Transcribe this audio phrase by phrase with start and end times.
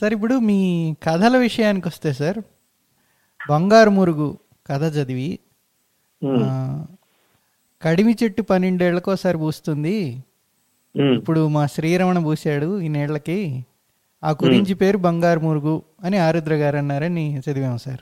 [0.00, 2.38] Sir ఇప్పుడు మీ కథల విషయానికి వస్తే సార్
[3.50, 5.38] బంగారు మురుగు కథ చదివి
[7.82, 10.24] కడిమి చెట్టు పన్నెండేళ్ళకు ఒకసారి పూస్తుంది.
[11.14, 13.64] ఇప్పుడు మా శ్రీరమణ పూసాడు ఈ నేళ్ళకి.
[14.24, 18.00] ఆ గురించి పేరు బంగారు మురుగు అని ఆరుద్ర గారు అన్నారని చదివాం సార్.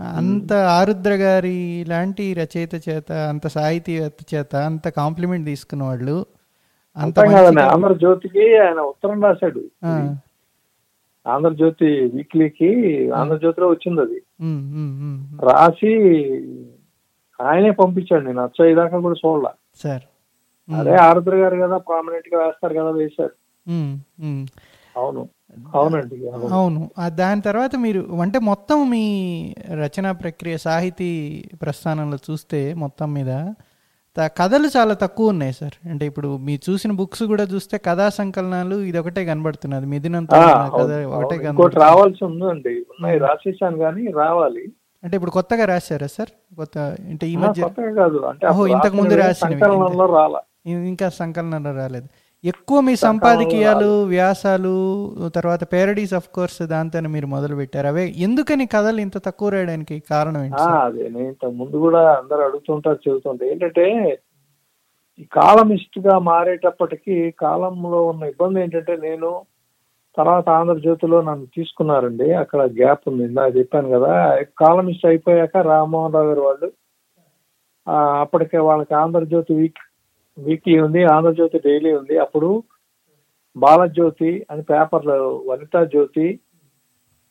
[0.00, 6.26] అంత ఆరుద్ర గారి లాంటి రచయిత చేత అంత సాహితీవేత్త చేత అంత కాంప్లిమెంట్ తీసుకున్న వాళ్ళు
[6.96, 9.64] అంత మంచిగా- ఆంధ్రజ్యోతికి ఆయన ఉత్తరం రాశాడు.
[11.30, 12.70] ఆంధ్రజ్యోతి వీక్లీకి
[13.18, 15.18] ఆంధ్రజ్యోతిలో వచ్చింది అది ఉమ్, ఉమ్,
[15.48, 15.92] రాసి
[17.40, 19.52] ఆయనే పంపించాడు నేను అచ్చయ్యేదాకా కూడా చూడలా.
[19.82, 20.04] సార్.
[20.68, 23.34] అదే ఆరుద్ర గారు కదా ప్రామినెంట్గా వేస్తారు కదా వేశారు.
[24.96, 25.22] అవును.
[25.74, 26.16] అవునండి
[26.54, 26.80] అవును.
[27.16, 29.04] దాని తర్వాత మీరు అంటే మొత్తం మీ
[29.80, 31.10] రచనా ప్రక్రియ సాహితీ
[31.62, 33.30] ప్రస్థానంలో చూస్తే మొత్తం మీద
[34.26, 35.88] కథలు చాలా తక్కువ ఉన్నాయి సార్.
[35.88, 39.86] అంటే ఇప్పుడు మీరు చూసిన బుక్స్ కూడా చూస్తే కథా సంకలనాలు ఇది ఒకటే కనబడుతున్నది.
[40.08, 42.70] ఉన్న కథ ఒకటే కనబడుతుంది రావాల్సి ఉందండి.
[42.70, 43.18] ఉన్నాయి.
[43.18, 44.72] రాసేసాను కానీ రావాలి.
[45.04, 46.56] అంటే ఇప్పుడు కొత్తగా రాశారా సార్?
[46.56, 47.62] కొత్త అంటే ఈ మధ్య
[47.94, 48.18] కాదు.
[48.18, 49.14] అంటే ఇంతకు ముందు
[50.66, 52.08] ఇం- ఇంకా సంకలనాలు రాలేదు.
[52.44, 54.72] ఎక్కువ మీ సంపాదకీయాలు వ్యాసాలు
[55.34, 60.42] తర్వాత పేరడీస్ ఆఫ్ కోర్స్ దాంతో మీరు మొదలు పెట్టారు అవే ఎందుకని కథలు ఇంత తక్కువ రాయడానికి కారణం
[60.46, 60.62] ఏంటి?
[60.78, 61.04] అదే.
[61.08, 63.84] నేను ఇంతకు ముందు కూడా అందరు అడుగుతుంటారు చెబుతుంటే ఏంటంటే
[65.18, 69.30] ఈ కాలమిస్ట్గా మారేటప్పటికి కాలంలో ఉన్న ఇబ్బంది ఏంటంటే నేను
[70.16, 72.28] తర్వాత ఆంధ్రజ్యోతిలో నన్ను తీసుకున్నారండి.
[72.42, 73.22] అక్కడ గ్యాప్ ఉంది.
[73.28, 74.12] ఇందాక చెప్పాను కదా
[74.60, 76.68] కాలమిస్ట్ అయిపోయాక రామ్మోహన్ రావు గారు వాళ్ళు
[78.22, 79.80] అప్పటికే వాళ్ళకి ఆంధ్రజ్యోతి వీక్
[80.38, 82.14] వీక్లీ ఉంది ఆంధ్రజ్యోతి డైలీ ఉంది.
[82.24, 82.50] అప్పుడు
[83.56, 85.16] బాలజ్యోతి అని పేపర్లు
[85.50, 86.26] వనితా జ్యోతి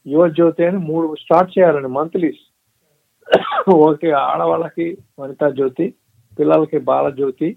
[0.06, 2.44] యువ జ్యోతి అని మూడు స్టార్ట్ చేయాలండి మంత్లీస్
[3.88, 4.86] ఓకే ఆడవాళ్ళకి
[5.22, 5.86] వనితా జ్యోతి
[6.38, 7.50] పిల్లలకి బాలజ్యోతి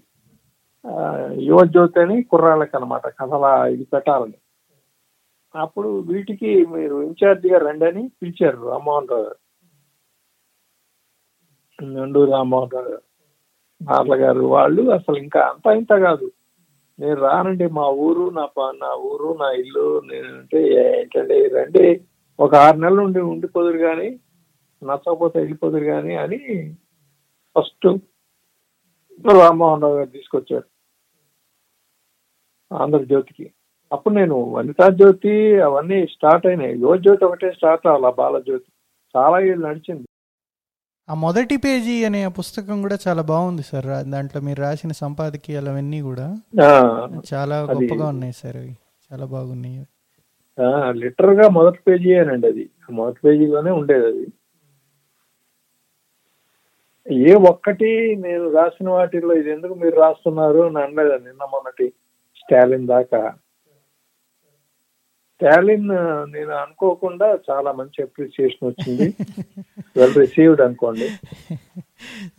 [0.85, 4.37] యువజ్యోతి యువ జ్యోతి అని కుర్రాళ్ళకి అనమాట కథల ఇది పెట్టాలని
[5.55, 9.39] అప్పుడు వీటికి మీరు ఇన్ఛార్జిగా రండి అని పిలిచారు రామ్మోహన్ రావు గారు.
[11.79, 13.03] నండూరు రామ్మోహన్ రావు గారు.
[13.83, 16.27] నార్ల గారు వాళ్ళు అసలు ఇంకా అంత ఇంత కాదు.
[16.99, 21.85] నేను రానండి మా ఊరు నా నా ఊరు నా ఇల్లు నేను అంటే ఏంటండి రండి
[22.39, 24.09] ఒక ఆరు నెలలు ఉండి ఉండిపోదురు కానీ
[24.81, 26.39] నచ్చకపోతే వెళ్ళిపోదురు కానీ అని
[27.55, 27.87] ఫస్ట్
[29.39, 30.67] రామ్మోహన్ రావు గారు తీసుకొచ్చారు.
[32.71, 33.45] ఆంధ్రజ్యోతికి
[33.91, 36.73] అప్పుడు నేను వనితా జ్యోతి అవన్నీ స్టార్ట్ అయినాయి.
[36.81, 38.69] యువజ్యోతి ఒకటే స్టార్ట్ అవ్వాలి బాలజ్యోతి
[39.15, 40.07] చాలా ఏళ్ళు నడిచింది.
[41.09, 43.87] ఆ మొదటి పేజీ అనే పుస్తకం కూడా చాలా బాగుంది సార్.
[44.09, 46.27] దాంట్లో మీరు రాసిన సంపాదకీయాలు అవన్నీ కూడా
[47.33, 48.73] చాలా గొప్పగా ఉన్నాయి సార్ అవి.
[49.09, 49.81] చాలా బాగున్నాయి.
[50.57, 54.25] ఆ, లిటరల్గా మొదటి పేజీ అనండి అది మొదటి పేజీలోనే ఉండేది అది.
[57.07, 61.87] ఏ ఒక్కటి నేను రాసిన వాటిల్లో ఇది ఎందుకు మీరు రాస్తున్నారు అని అనలేదు నిన్న మొన్నటి
[62.37, 63.21] స్టాలిన్ దాకా
[65.33, 65.89] స్టాలిన్
[66.33, 69.15] నేను అనుకోకుండా చాలా మంచి అప్రిసియేషన్ వచ్చింది.
[69.97, 71.09] వెల్ రిసీవ్డ్ అనుకోండి.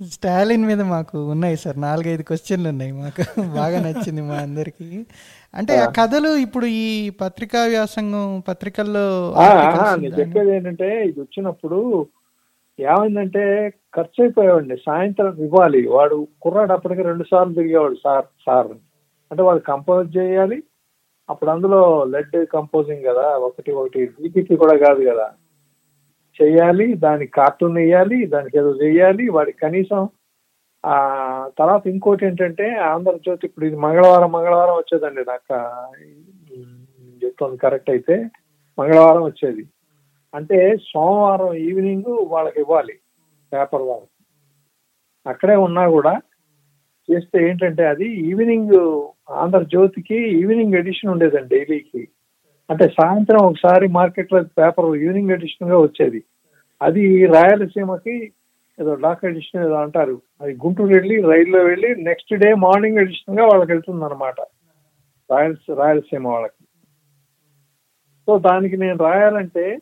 [0.09, 1.81] స్టాలిన్ మీద మాకు ఉన్నాయి సార్.
[1.81, 2.93] నాలుగైదు క్వశ్చన్లు ఉన్నాయి.
[2.93, 5.07] మాకు బాగా నచ్చింది మా అందరికి.
[5.55, 9.35] అంటే ఆ కథలు ఇప్పుడు ఈ పత్రికా వ్యాసంగం పత్రికల్లో
[10.19, 12.07] చెప్పేది ఏంటంటే ఇది వచ్చినప్పుడు
[12.81, 15.89] ఏమైందంటే ఖర్చు అయిపోయావండి సాయంత్రం ఇవ్వాలి.
[15.89, 18.67] వాడు కుర్రాడు అప్పటికి రెండు సార్లు తిరిగేవాడు సార్ సార్.
[19.31, 20.63] అంటే వాడు కంపోజ్ చేయాలి
[21.29, 25.33] అప్పుడు అందులో లెడ్ కంపోజింగ్ కదా ఒకటి ఒకటి డీపీటీ కూడా కాదు కదా.
[26.41, 30.09] చెయ్యాలి దానికి కార్టూన్ వేయాలి దానికి ఏదో చెయ్యాలి వాడికి కనీసం
[30.85, 30.95] ఆ
[31.59, 35.55] తర్వాత ఇంకోటి ఏంటంటే ఆంధ్రజ్యోతి ఇప్పుడు ఇది మంగళవారం మంగళవారం వచ్చేదండి నాకు.
[36.51, 38.31] చెప్తాను చెప్తుంది కరెక్ట్ అయితే
[38.79, 39.65] మంగళవారం వచ్చేది.
[40.35, 42.99] అంటే సోమవారం ఈవినింగ్ వాళ్ళకి ఇవ్వాలి
[43.53, 44.11] పేపర్ వాళ్ళకి.
[45.27, 46.21] అక్కడే ఉన్నా కూడా
[47.09, 48.77] చేస్తే ఏంటంటే అది ఈవినింగ్
[49.31, 52.09] ఆంధ్రజ్యోతికి ఈవినింగ్ ఎడిషన్ ఉండేదండి డైలీకి.
[52.71, 56.25] అంటే సాయంత్రం ఒకసారి మార్కెట్లో పేపర్ ఈవినింగ్ ఎడిషన్గా వచ్చేది.
[56.83, 58.33] అది రాయలసీమకి
[58.81, 60.23] ఏదో డాక్ ఎడిషన్ ఏదో అంటారు.
[60.41, 64.41] అది గుంటూరు వెళ్ళి రైల్లో వెళ్ళి నెక్స్ట్ డే మార్నింగ్ ఎడిషన్గా వాళ్ళకి వెళ్తుంది అనమాట
[65.31, 66.65] రాయలసీ రాయలసీమ వాళ్ళకి.
[68.27, 69.79] సో దానికి నేను రాయాలంటే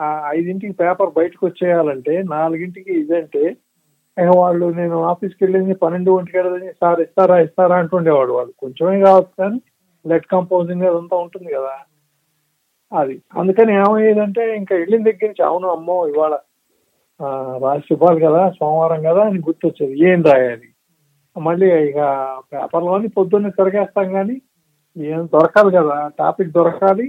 [0.00, 3.56] ఆ ఐదింటికి పేపర్ బయటకు వచ్చేయాలంటే నాలుగింటికి ఇదంటే
[4.18, 8.52] ఇక వాళ్ళు నేను ఆఫీస్కి వెళ్ళింది పన్నెండు ఒంటికి వెళ్ళింది సార్ ఇస్తారా ఇస్తారా అంటుండేవాడు వాళ్ళు.
[8.58, 9.58] కొంచెమే కావచ్చు కానీ
[10.04, 11.74] లెట్ కంపోజింగ్ అదంతా ఉంటుంది కదా.
[12.92, 13.22] అది.
[13.36, 16.34] అందుకని ఏమయ్యేదంటే ఇంకా వెళ్ళిన దగ్గర నుంచి అవును అమ్మో ఇవాళ
[17.58, 20.08] రాసి ఇవ్వాలి కదా సోమవారం కదా అని గుర్తొచ్చేది.
[20.08, 20.68] ఏం రాయాలి?
[21.36, 21.98] మళ్ళీ ఇక
[22.52, 24.36] పేపర్లోని పొద్దున్నే తిరగేస్తాం కానీ
[24.96, 27.06] ఏం దొరకాలి కదా టాపిక్ దొరకాలి.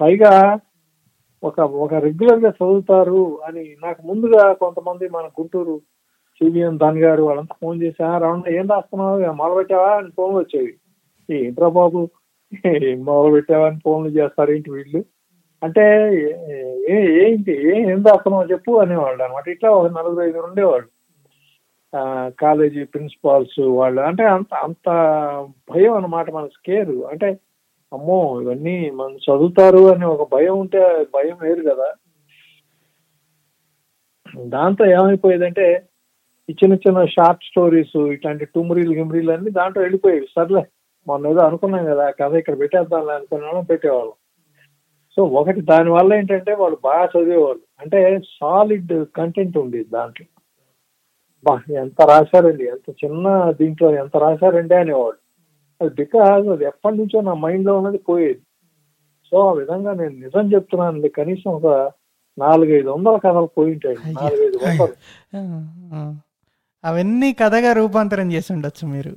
[0.00, 0.32] పైగా
[1.42, 5.80] ఒక ఒక రెగ్యులర్గా చదువుతారు అని నాకు ముందుగా కొంతమంది మన గుంటూరు
[6.38, 9.32] సిబిఎన్ దాని గారు వాళ్ళంతా ఫోన్ చేసి "ఆ, ఏం రాస్తున్నావు?
[9.32, 9.96] మొదలు పెట్టావా?
[9.96, 10.74] అని ఫోన్ వచ్చేవి.
[11.30, 12.08] ఏంట్రా బాబు?
[12.98, 13.66] మొదలు పెట్టావా?
[13.66, 15.04] అని ఫోన్లు చేస్తారు ఏంటి వీళ్ళు.
[15.62, 16.14] అంటే
[16.90, 17.52] ఏంటి?
[17.52, 18.44] ఏం ఏం రాస్తున్నావు?
[18.44, 20.88] చెప్పు అనేవాళ్ళు అనమాట ఇట్లా ఒక నలుగురు ఐదుగురు ఉండేవాళ్ళు.
[22.40, 24.00] కాలేజీ ప్రిన్సిపాల్స్ వాళ్ళు.
[24.00, 24.88] అంటే అంత అంత
[25.70, 27.08] భయం అన్నమాట మన స్కేరు.
[27.08, 27.38] అంటే
[27.92, 31.92] అమ్మో ఇవన్నీ మనం చదువుతారు అని ఒక భయం ఉంటే భయం వేరు కదా.
[34.44, 35.88] దాంతో ఏమైపోయేదంటే
[36.50, 40.26] ఈ చిన్న చిన్న షార్ట్ స్టోరీస్ ఇట్లాంటి టుమ్రీలు గిమ్రీలు అన్ని దాంట్లో వెళ్ళిపోయేవి.
[40.36, 40.66] సర్లే
[41.08, 44.12] మొన్న ఏదో అనుకున్నాం కదా కథ ఇక్కడ పెట్టేద్దాం అనుకున్నాం పెట్టేవాళ్ళం.
[45.16, 47.62] సో ఒకటి దాని వల్ల ఏంటంటే వాళ్ళు బాగా చదివేవాళ్ళు.
[47.80, 50.26] అంటే సాలిడ్ కంటెంట్ ఉండేది దాంట్లో.
[51.44, 55.27] బా ఎంత రాశారండి ఎంత చిన్న దీంట్లో ఎంత రాశారండి అనేవాళ్ళు.
[55.80, 58.40] అది బికాజ్ అది ఎప్పటి నుంచో నా మైండ్లో ఉన్నది పోయేది.
[59.30, 61.66] సో ఆ విధంగా నేను నిజం చెప్తున్నాను కనీసం ఒక
[62.38, 64.94] నాలుగైదు వందల కథలు పోయి ఉంటాయి నాలుగైదు వందలు.
[66.84, 69.12] అవన్నీ కథగా రూపాంతరం చేసి ఉండొచ్చు మీరు.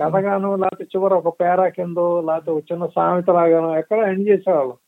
[0.00, 4.78] కథగాను లేకపోతే చివర ఒక పేరా కిందో లేకపోతే ఒక చిన్న సామెత లాగానో ఎక్కడ ఎండ్ చేసేవాళ్ళం.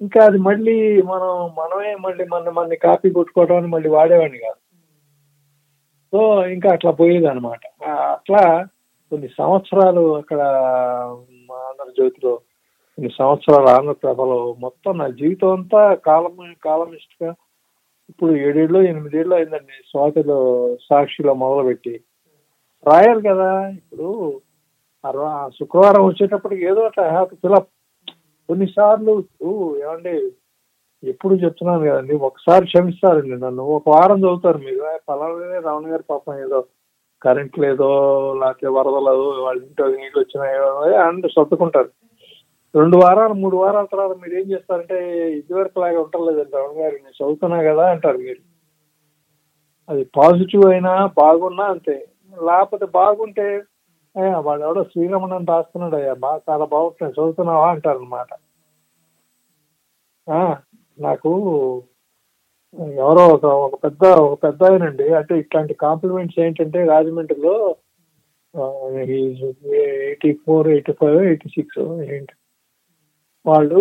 [0.00, 4.60] ఇంకా అది మళ్ళీ మనం మనమే మళ్ళీ మన మన కాపీ కొట్టుకోవడం అని మళ్ళీ వాడేవాడిని కాదు.
[6.12, 8.42] సో ఇంకా అట్లా పోయేది అనమాట అట్లా
[9.14, 10.40] కొన్ని సంవత్సరాలు అక్కడ
[11.48, 12.34] మా ఆంధ్రజ్యోతిలో
[12.96, 17.34] కొన్ని సంవత్సరాలు ఆంధ్రప్రభలో మొత్తం నా జీవితం అంతా కాలం కాలమిస్ట్గా
[18.10, 19.76] ఇప్పుడు ఏడేళ్ళు ఎనిమిదేళ్ళు అయిందండి.
[19.90, 20.38] స్వాతిలో
[20.90, 22.00] సాక్షిలో మొదలుపెట్టి.
[22.86, 24.40] రాయాలి కదా ఇప్పుడు.
[25.48, 27.68] శుక్రవారం వచ్చేటప్పటికి ఏదో అట్లా హ్యాపీ ఫిలప్.
[28.48, 29.24] కొన్నిసార్లు
[29.78, 30.32] ఏమండి
[31.04, 33.62] ఎప్పుడు చెప్తున్నాను కదండి ఒకసారి క్షమిస్తారండి నన్ను.
[33.62, 34.98] ఒక వారం చదువుతారు మీరు.
[35.08, 36.64] పలానా రావణ గారి పాపం ఏదో
[37.24, 37.88] కరెంట్ లేదో
[38.40, 40.66] లేకపోతే వరదలు వాళ్ళ ఇంట్లో నీళ్ళు వచ్చినాయో
[41.06, 41.90] అండ్ సర్దుకుంటారు.
[42.74, 44.96] రెండు వారాలు మూడు వారాల తర్వాత మీరు ఏం చేస్తారంటే
[45.38, 48.42] ఇదివరకు లాగా ఉండలేదండి రమణ గారు నేను చదువుతున్నా కదా అంటారు మీరు.
[49.88, 51.96] అది పాజిటివ్ అయినా బాగున్నా అంతే.
[52.42, 53.46] లేకపోతే బాగుంటే
[54.38, 58.30] వాడు ఎవడో శ్రీరమణని రాస్తున్నాడు అయ్యా బాగా చాలా బాగుంటుంది చదువుతున్నావా అంటారు అనమాట
[60.98, 61.30] నాకు
[62.78, 65.06] ఎవరో ఒక ఒక పెద్ద ఒక పెద్ద ఆయనండి.
[65.14, 67.54] అంటే ఇట్లాంటి కాంప్లిమెంట్స్ ఏంటంటే రాజమండ్రిలో
[68.98, 71.78] eighty four eighty five eighty six
[72.14, 72.34] ఏంటి?
[73.46, 73.80] వాళ్ళు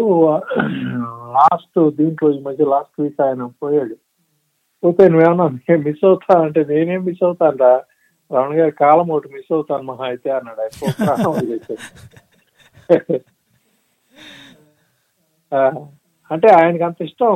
[1.38, 3.95] లాస్ట్ దీంట్లో ఈ మధ్య లాస్ట్ వీక్ ఆయన పోయాడు.
[4.84, 5.45] పోతే నువ్వేమన్నా
[5.88, 7.74] మిస్ అవుతా అంటే నేనేం మిస్ అవుతానరా
[8.31, 10.72] రమణ గారి కాలం ఒకటి మిస్ అవుతాను మహా అయితే అన్నాడు ఆయన.
[16.31, 17.34] అంటే ఆయనకి అంత ఇష్టం.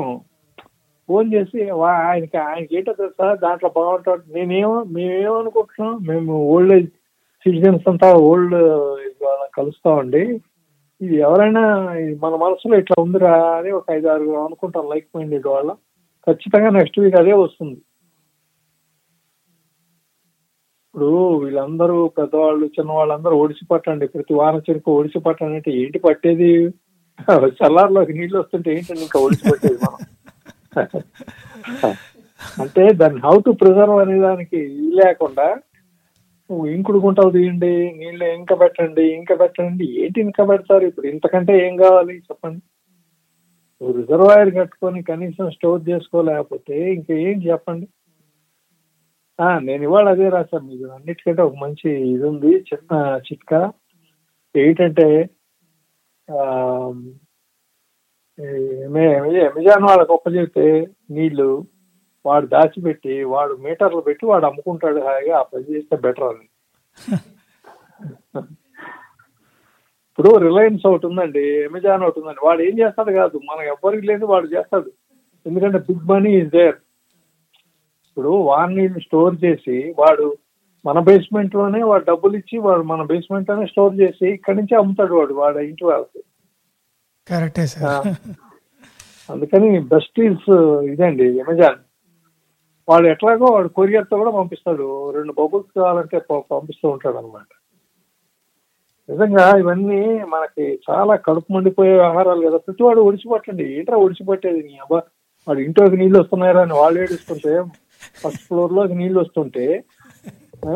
[1.07, 3.35] ఫోన్ చేసి వా- ఆయనకి ఆయనకి ఏంటో తెలుసా?
[3.35, 4.23] దాంట్లో బాగుంటాడు.
[4.33, 5.99] నేనేమో మేమేమనుకుంటున్నాం?
[6.07, 6.87] మేము ఓల్డ్ ఏజ్
[7.45, 8.55] సిటిజన్స్ అంతా ఓల్డ్
[9.55, 10.41] కలుస్తామండి
[11.01, 11.61] ఇది ఎవరైనా
[12.23, 15.71] మన మనసులో ఇట్లా ఉందిరా అని ఒక ఐదు ఆరు అనుకుంటాం లైక్ మైండెడ్ వాళ్ళ.
[16.27, 17.81] ఖచ్చితంగా నెక్స్ట్ వీక్ అదే వస్తుంది.
[20.87, 26.51] ఇప్పుడు వీళ్ళందరూ పెద్దవాళ్ళు చిన్నవాళ్ళందరూ ఒడిసి పట్టండి ప్రతి వారం చెరుకు ఒడిసి పట్టండి అంటే ఏంటి పట్టేది?
[27.61, 29.77] చల్లారులోకి నీళ్ళు వస్తుంటే ఏంటండి ఇంకా ఒడిసి పట్టేది
[32.61, 34.59] అంటే దాన్ని హౌ టు ప్రిజర్వ్ అనే దానికి
[34.99, 35.47] లేకుండా
[36.49, 39.87] నువ్వు ఇంకుడు గుంటలు తీయండి నీళ్ళు ఇంకా పెట్టండి ఇంకా పెట్టండి.
[40.03, 40.83] ఏంటి ఇంకా పెడతారు?
[40.85, 42.61] ఇప్పుడు ఇంతకంటే ఏం కావాలి చెప్పండి.
[43.81, 47.87] నువ్వు రిజర్వాయర్ కట్టుకొని కనీసం స్టోర్ చేసుకోలేకపోతే ఇంకా ఏం చెప్పండి
[49.67, 50.65] నేను ఇవాళ అదే రాశాను.
[50.69, 52.51] మీకు అన్నిటికంటే ఒక మంచి ఇది ఉంది.
[52.69, 52.93] చిన్న
[53.27, 53.59] చిట్కా.
[54.55, 55.07] ఏంటంటే
[58.41, 61.65] ఆ, ఈ ఎమె- అమెజాన్ నీళ్ళు
[62.25, 66.49] వాడు దాచిపెట్టి వాడు మీటర్లు పెట్టి వాడు అమ్ముకుంటాడు హాయిగా ఆ పని చేస్తే బెటర్ అని.
[70.11, 72.45] ఇప్పుడు రిలయన్స్ ఒకటి ఉందండి అమెజాన్ ఒకటి ఉందండి.
[72.45, 74.91] వాడు ఏం చేస్తాడు కాదు మనకు ఎవ్వరికి లేదు వాడు చేస్తాడు.
[75.45, 76.75] ఎందుకంటే బిగ్ మనీ ఇస్ దేర్.
[78.09, 80.37] ఇప్పుడు వాడిని స్టోర్ చేసి వాడు
[80.85, 85.59] మన బేస్మెంట్లోనే వాడు డబ్బులు ఇచ్చి వాడు మన బేస్మెంట్లోనే స్టోర్ చేసి ఇక్కడి నుంచి అమ్ముతాడు వాడు వాడు
[85.59, 86.23] ఇంటి వాళ్ళకి.
[87.27, 88.07] కరెక్టే సార్.
[89.29, 90.45] అందుకని బెస్ట్ ఈజ్
[90.91, 91.79] ఇదండి అమెజాన్.
[92.87, 94.85] వాడు ఎట్లాగో వాడు కొరియర్తో కూడా పంపిస్తాడు.
[95.15, 96.17] రెండు బబుల్స్ కావాలంటే
[96.51, 97.49] పంపిస్తూ ఉంటాడు అనమాట
[99.09, 99.99] నిజంగా ఇవన్నీ
[100.31, 102.57] మనకి చాలా కడుపు మండిపోయే ఆహారాలు కదా.
[102.65, 104.99] ప్రతి వాడు ఒడిచిపట్టండి ఏంట్రా ఒడిచిపట్టేది నీ అబ్బా?
[105.47, 107.53] వాడు ఇంట్లోకి నీళ్ళు వస్తున్నాయరా అని వాళ్ళు ఏడుస్తుంటే
[108.21, 109.65] ఫస్ట్ ఫ్లోర్లోకి నీళ్ళు వస్తుంటే
[110.63, 110.73] ఆ,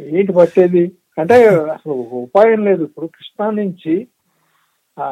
[0.00, 0.84] ఏంటి పట్టేది?
[1.18, 1.36] అంటే
[1.74, 2.82] అసలు ఉపాయం లేదు.
[2.88, 3.94] ఇప్పుడు కృష్ణా నుంచి
[4.96, 5.06] ఆ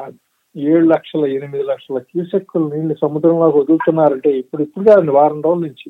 [0.57, 5.89] ఏడు లక్షల ఎనిమిది లక్షల క్యూసెక్కులు నీళ్ళు సముద్రంలోకి వదులుతున్నారంటే ఇప్పుడు ఇప్పుడు కాదండి వారం రోజుల నుంచి.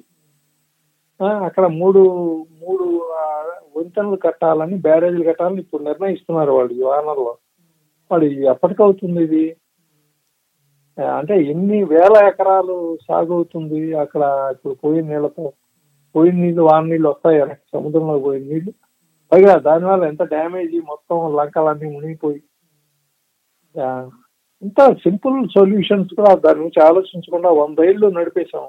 [1.49, 2.01] అక్కడ మూడు
[2.63, 2.85] మూడు
[3.77, 7.33] వంతెనలు కట్టాలని బ్యారేజీలు కట్టాలని ఇప్పుడు నిర్ణయిస్తున్నారు వాళ్ళు ఈ వానర్లో
[8.11, 9.45] వాడు ఎప్పటికవుతుంది ఇది?
[11.19, 12.75] అంటే ఎన్ని వేల ఎకరాలు
[13.07, 14.23] సాగు అవుతుంది అక్కడ
[14.55, 15.47] ఇప్పుడు పోయిన నీళ్ళతో?
[16.15, 17.39] పోయిన నీళ్ళు వాన నీళ్ళు వస్తాయి?
[17.75, 18.73] సముద్రంలో పోయిన నీళ్ళు
[19.33, 22.41] పైగా దానివల్ల ఎంత డ్యామేజ్ మొత్తం లంకలన్నీ మునిగిపోయి.
[24.63, 28.67] ఇంత సింపుల్ సొల్యూషన్స్ కూడా దాని గురించి ఆలోచించకుండా వంద ఏళ్ళు నడిపేశాం.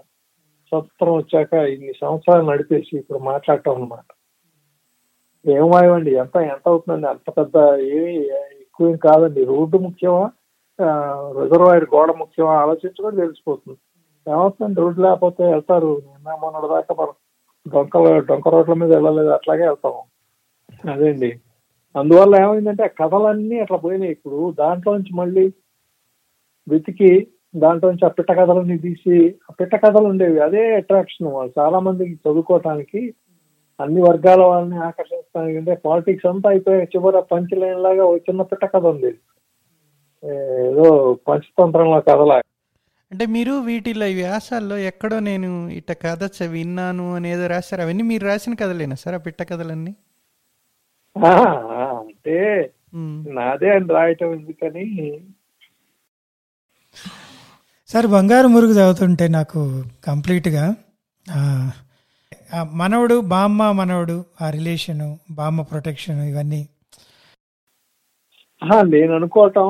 [0.71, 4.07] స్వతంత్రం వచ్చాక ఇన్ని సంవత్సరాలు నడిపేసి ఇప్పుడు మాట్లాడటం అన్నమాట.
[5.45, 7.07] ఏమాయండి ఎంత ఎంత అవుతుందండి?
[7.07, 7.57] అంత పెద్ద
[7.97, 8.15] ఏమి
[8.63, 9.41] ఎక్కువ కాదండి.
[9.43, 10.23] రోడ్డు ముఖ్యమా?
[11.41, 12.53] రిజర్వాయర్ గోడ ముఖ్యమా?
[12.63, 13.77] ఆలోచించుకొని తెలిసిపోతుంది.
[14.27, 14.81] ఏమవుతుందండి?
[14.81, 15.91] రోడ్డు లేకపోతే వెళ్తారు.
[16.07, 17.13] నిన్న మొన్నటి దాకా మనం
[17.65, 17.97] డొంక
[18.29, 19.29] డొంక రోడ్ల మీద వెళ్ళలేదు.
[19.29, 19.95] అట్లాగే వెళ్తాం
[20.93, 21.29] అదేండి.
[21.95, 24.11] అందువల్ల ఏమైందంటే ఆ కథలన్నీ అట్లా పోయినాయి.
[24.11, 25.45] ఇప్పుడు దాంట్లో నుంచి మళ్ళీ
[26.69, 30.39] వెతికి దాంట్లోంచి ఆ పిట్ట కథలన్నీ తీసి ఆ పిట్ట కథలు ఉండేవి.
[30.39, 33.13] అదే అట్రాక్షన్ చాలా మందికి చదువుకోవటానికి
[33.81, 38.65] అన్ని వర్గాల వాళ్ళని ఆకర్షించడానికి అంటే పాలిటిక్స్ అంతా అయిపోయి చివర పంచ్ లైన్ లాగా ఒక చిన్న పిట్ట
[38.65, 39.15] కథ ఉంది
[40.67, 42.35] ఏదో పంచతంత్రంలో కథలా.
[43.11, 47.81] అంటే మీరు వీటిలో వ్యాసాల్లో ఎక్కడో నేను ఇట్ట కథ చ- విన్నాను అని ఏదో రాశారు.
[47.81, 49.95] అవన్నీ మీరు రాసిన కథలేనా సార్ ఆ పిట్ట కథలన్నీ?
[51.99, 52.69] అంటే.
[53.27, 55.19] నాదే అని రాయటం ఎందుకని
[57.89, 59.59] సార్ బంగారు మురుగు చదువుతుంటే నాకు
[60.05, 60.63] కంప్లీట్గా
[62.73, 66.61] మనవడు బామ్మ మనవడు ఆ రిలేషను బామ్మ ప్రొటెక్షన్ ఇవన్నీ.
[68.93, 69.67] నేను అనుకోవటం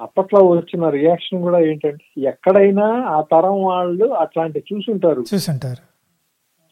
[0.00, 5.22] అప్పట్లో వచ్చిన రియాక్షన్ కూడా ఏంటంటే ఎక్కడైనా ఆ తరం వాళ్ళు అట్లాంటి చూసుంటారు.
[5.34, 5.82] చూసుంటారు.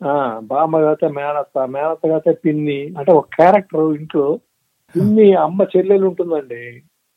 [0.01, 0.15] ఆ
[0.51, 4.27] బామ్మ కాతే మేనత్త మేనత్త కాతే పిన్ని అంటే ఒక క్యారెక్టర్ ఇంట్లో.
[4.95, 6.63] పిన్ని అమ్మ చెల్లెలు ఉంటుందండి.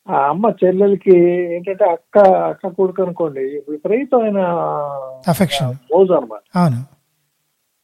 [0.06, 1.14] ఆ అమ్మ చెల్లెలకి
[1.54, 2.16] ఏంటంటే అక్క
[2.50, 4.40] అక్క కొడుకు అనుకోండి విపరీతమైన
[5.32, 6.80] అఫెక్షన్ మోజు అనమాట అవును.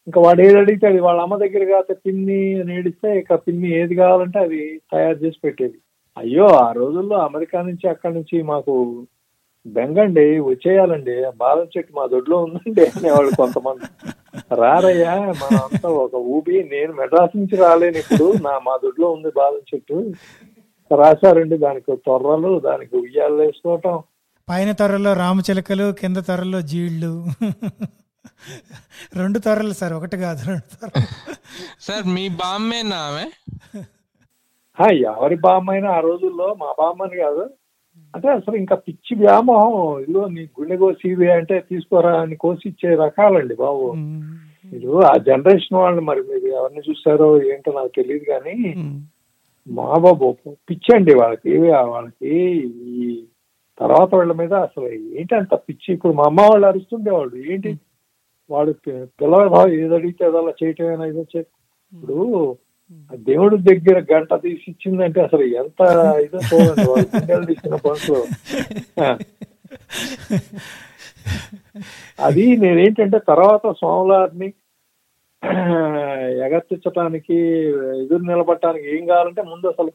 [0.06, 3.94] ఇంకా వాడు ఏది అడిగితే అది వాళ్ళ అమ్మ దగ్గర కాతే పిన్ని అని ఏడిస్తే ఇక పిన్ని ఏది
[4.00, 4.60] కావాలంటే అది
[4.92, 5.76] తయారు చేసి పెట్టేది.
[6.16, 8.72] అయ్యో ఆ రోజుల్లో అమెరికా నుంచి అక్కడి నుంచి మాకు
[9.66, 13.86] బెంగండి వచ్చేయాలండి బాదం చెట్టు మా దొడ్లో ఉందండి అనేవాళ్ళు కొంతమంది.
[14.60, 15.12] రారయ్యా
[15.42, 19.98] మనం అంతా ఒక ఊబి నేను మెడ్రాస్ నుంచి రాలేను ఇప్పుడు నా మా దొడ్లో ఉంది బాదం చెట్టు.
[20.94, 21.58] రాశారండి.
[21.58, 24.02] దానికి తొర్రలు దానికి ఉయ్యాలు వేసుకోవటం.
[24.49, 27.26] పైన తొర్రలో రామచిలకలు కింద తొర్రలో జీళ్ళు.
[29.16, 31.34] రెండు తొర్రలు సార్ ఒకటి కాదు రెండు తొర్రలు.
[31.80, 33.30] సార్ మీ బామ్మేనా ఆమె?
[34.82, 37.50] ఆ, ఎవరి బామ్మైనా ఆ రోజుల్లో మా బామ్మని కాదు.
[38.16, 40.00] అంటే అసలు ఇంకా పిచ్చి వ్యామోహం.
[40.00, 43.92] ఇదిగో నీ గుండె కోసి ఇవి అంటే తీసుకోరా అని కోసి ఇచ్చే రకాలండి బాబు.
[44.72, 48.75] మీరు ఆ జనరేషన్ వాళ్ళని మరి మీరు ఎవరిని చూస్తారో ఏంటో నాకు తెలియదు కానీ.
[49.66, 50.28] మా బాబు
[50.69, 51.52] పిచ్చండి వాళ్ళకి
[51.90, 52.33] వాళ్ళకి
[52.95, 53.07] ఈ
[53.81, 54.87] తర్వాత వాళ్ళ మీద అసలు
[55.19, 55.88] ఏంటి అంత పిచ్చి?
[55.92, 57.71] ఇప్పుడు మా అమ్మ వాళ్ళు అరుస్తుండేవాళ్ళు ఏంటి?
[58.50, 58.73] వాడు
[59.21, 61.40] పిల్లలు ఏది అడిగితే అదలా చేయటమేనా ఇదో చే
[61.92, 62.19] ఇప్పుడు
[63.26, 65.81] దేవుడి దగ్గర గంట తీసి ఇచ్చిందంటే అసలు ఎంత
[66.25, 68.21] ఇదో చూడండి వాళ్ళు తీసిన పనులు.
[72.21, 74.49] అది నేనేంటంటే తర్వాత సోమవారిని
[76.44, 77.34] ఎగర్తించడానికి
[78.02, 79.92] ఎదురు నిలబడటానికి ఏం కావాలంటే ముందు అసలు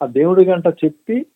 [0.00, 1.26] ఆ దేవుడి గంట చెప్పి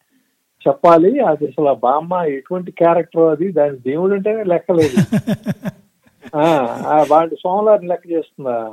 [0.63, 1.21] చెప్పాలి.
[1.21, 3.53] అది అసలు ఆ బామ్మ ఎటువంటి క్యారెక్టర్ అది?
[3.53, 4.97] దాని దేవుడు అంటేనే లెక్కలేదు
[7.13, 8.73] వాడి సోమవారిని లెక్క చేస్తుందా?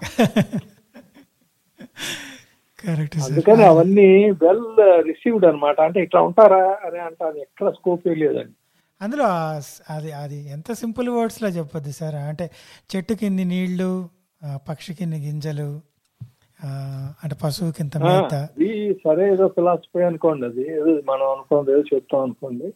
[3.26, 5.82] అందుకని అవన్నీ వెల్ రిసీవ్డ్ అన్నమాట.
[5.82, 6.78] అంటే ఇట్లా ఉంటారా?
[6.86, 7.38] అని అంటాను.
[7.38, 8.54] ఎక్కడ స్కోప్ లేదండి.
[9.02, 9.24] అందులో
[9.90, 12.50] అది అది ఎంత సింపుల్ వర్డ్స్లో చెప్పొద్దు సార్ అంటే
[12.90, 14.10] చెట్టు కింది నీళ్ళు
[14.46, 15.68] ఆ, పక్షి కింది గింజలు
[17.22, 18.34] అంటే పశువు కింద మేత.
[19.02, 20.64] సరే ఏదో ఫిలాసఫీ అనుకోండి అది.
[20.76, 22.68] ఏదో మనం అనుకోండి ఏదో చెప్తాం అనుకోండి.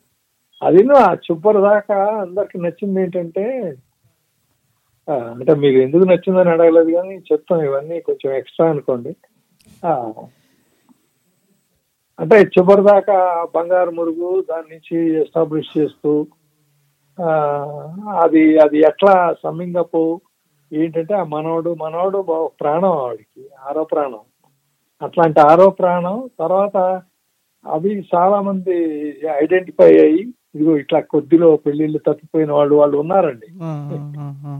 [0.61, 3.45] అది ఆ చివరి దాకా అందరికి నచ్చింది ఏంటంటే
[5.07, 9.11] ఆ, అంటే మీకు ఎందుకు నచ్చిందని అడగలేదు కానీ చెప్తాం ఇవన్నీ కొంచెం ఎక్స్ట్రా అనుకోండి.
[9.83, 9.93] ఆ,
[12.19, 13.17] అంటే చివరి దాకా
[13.55, 16.11] బంగారు మురుగు దాని నుంచి ఎస్టాబ్లిష్ చేస్తూ
[17.17, 17.29] ఆ,
[18.21, 19.97] అది అది ఎట్లా సమ్మింగ్ అప్
[20.71, 22.19] ఏంటంటే ఆ మనవడు మనవడు
[22.61, 24.23] ప్రాణం ఆవిడకి ఆరో ప్రాణం.
[25.01, 26.77] అట్లాంటి ఆరో ప్రాణం తర్వాత
[27.65, 28.75] అవి చాలా మంది
[29.43, 30.23] ఐడెంటిఫై అయ్యి
[30.55, 33.47] ఇదిగో ఇట్లా కొద్దిలో పెళ్ళిళ్ళు తప్పిపోయిన వాళ్ళు వాళ్ళు ఉన్నారండి.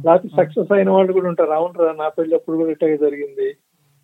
[0.06, 1.54] లేకపోతే సక్సెస్ అయిన వాళ్ళు కూడా ఉంటారు.
[1.60, 3.50] అవునరా నా పెళ్ళి అప్పుడు కూడా ఇట్టే జరిగింది.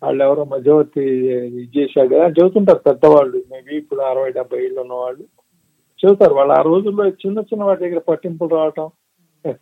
[0.02, 1.04] వాళ్ళు ఎవరో మధ్యవర్తి
[1.46, 3.38] ఇది చేశాడు కదా అని చెబుతుంటారు పెద్దవాళ్ళు.
[3.52, 5.24] మేబీ ఇప్పుడు అరవై డెబ్బై ఏళ్ళు ఉన్న వాళ్ళు
[6.00, 6.34] చెబుతారు.
[6.38, 8.88] వాళ్ళు ఆ రోజుల్లో చిన్న చిన్న వాటి దగ్గర పట్టింపులు రావటం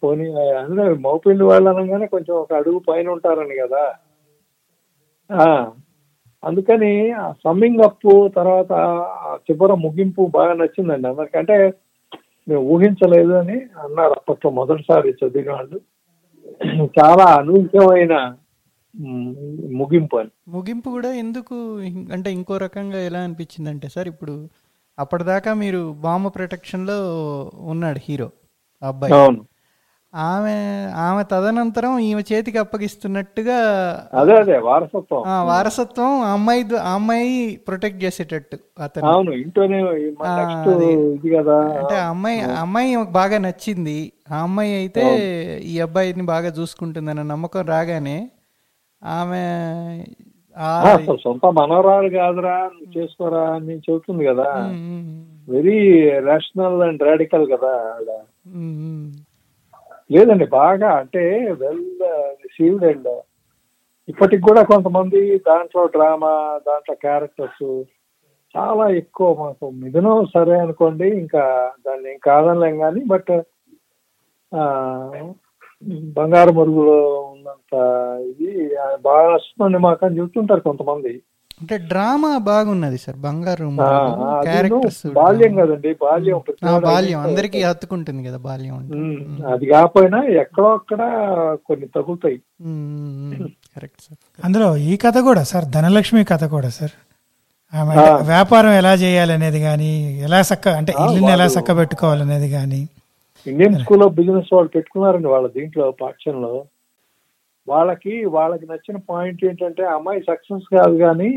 [0.03, 0.27] పోనీ
[0.59, 3.83] అందులో మౌపెళ్ళి వాళ్ళు అనగానే కొంచెం ఒక అడుగు పైన ఉంటారని కదా.
[5.31, 5.47] ఆ
[6.43, 8.73] అందుకని ఆ సమ్మింగ్ అప్ తర్వాత
[9.47, 11.37] చివర ముగింపు బాగా నచ్చిందండి అందరికి.
[11.39, 11.57] అంటే
[12.49, 15.79] మేము ఊహించలేదు అని అన్నారు అప్పట్లో మొదటిసారి చదివిన వాళ్ళు
[16.99, 18.15] చాలా అనూహ్యమైన
[19.79, 20.31] ముగింపు అని.
[20.49, 21.57] ముగింపు కూడా ఎందుకు
[22.13, 24.35] అంటే ఇంకో రకంగా ఎలా అనిపించింది అంటే సార్ ఇప్పుడు
[24.99, 26.99] అప్పటిదాకా మీరు బాంబు ప్రొటెక్షన్లో
[27.73, 28.29] ఉన్నాడు హీరో
[28.83, 29.13] అబ్బాయి.
[29.15, 29.41] అవును.
[30.15, 33.57] ఆమె ఆమె తదనంతరం ఈమె చేతికి అప్పగిస్తున్నట్టుగా
[34.13, 35.23] అదే అదే వారసత్వం.
[35.47, 39.81] వారసత్వం అమ్మాయి అమ్మాయి ప్రొటెక్ట్ చేసేటట్టు అతను అవును ఇంట్లోనే.
[41.15, 41.59] ఇది కదా.
[41.79, 44.13] అంటే అమ్మాయి అమ్మాయి బాగా నచ్చింది.
[44.33, 45.05] ఆ అమ్మాయి అయితే
[45.65, 48.29] ఈ అబ్బాయిని బాగా చూసుకుంటుందన్న నమ్మకం రాగానే
[49.03, 49.43] ఆమె
[51.23, 54.71] సొంత మనవరాలు కాదురా చేసుకోరా అని చెబుతుంది కదా.
[55.49, 57.75] వెరీ రేషనల్ అండ్ రాడికల్ కదా.
[60.11, 61.23] లేదండి బాగా అంటే
[61.61, 61.85] వెల్
[62.43, 63.11] రిసీవ్డ్ అండ్
[64.09, 66.33] ఇప్పటికి కూడా కొంతమంది దాంట్లో డ్రామా
[66.67, 67.67] దాంట్లో క్యారెక్టర్స్
[68.55, 71.45] చాలా ఎక్కువ మాకు మిథునం సరే అనుకోండి ఇంకా
[71.87, 73.33] దాన్ని ఏం కాదనలేం కానీ బట్
[74.53, 75.25] uh,
[76.17, 76.99] బంగారు మరుగులో
[77.33, 77.73] ఉన్నంత
[78.31, 78.51] ఇది
[79.03, 81.13] బాగా వస్తుందండి మాకు అని చెప్తుంటారు కొంతమంది.
[81.61, 83.67] అంటే డ్రామా బాగున్నది సార్ బంగారు
[84.47, 86.41] క్యారెక్టర్స్ బాల్యం కదండి బాల్యం
[86.87, 87.21] బాల్యం.
[87.27, 88.75] అందరికి హత్తుకుంటుంది కదా బాల్యం
[89.53, 91.01] అది కాకపోయినా ఎక్కడో అక్కడ
[91.69, 92.39] కొన్ని తగులుతాయి.
[93.77, 94.19] Correct sir.
[94.47, 96.95] అందులో ఈ కథ కూడా సార్ ధనలక్ష్మి కథ కూడా సార్.
[97.73, 97.95] ఆమె
[98.33, 99.93] వ్యాపారం ఎలా చేయాలనేది కానీ
[100.27, 102.83] ఎలా చక్క అంటే ఇల్లుని ఎలా చక్క పెట్టుకోవాలనేది కానీ
[103.47, 106.53] ఇండియన్ స్కూల్ ఆఫ్ బిజినెస్ వాళ్ళు పెట్టుకున్నారండి వాళ్ళ దీంట్లో పాఠశాలలో
[107.69, 111.31] వాళ్ళకి వాళ్ళకి నచ్చిన పాయింట్ ఏంటంటే అమ్మాయి సక్సెస్ కాదు కానీ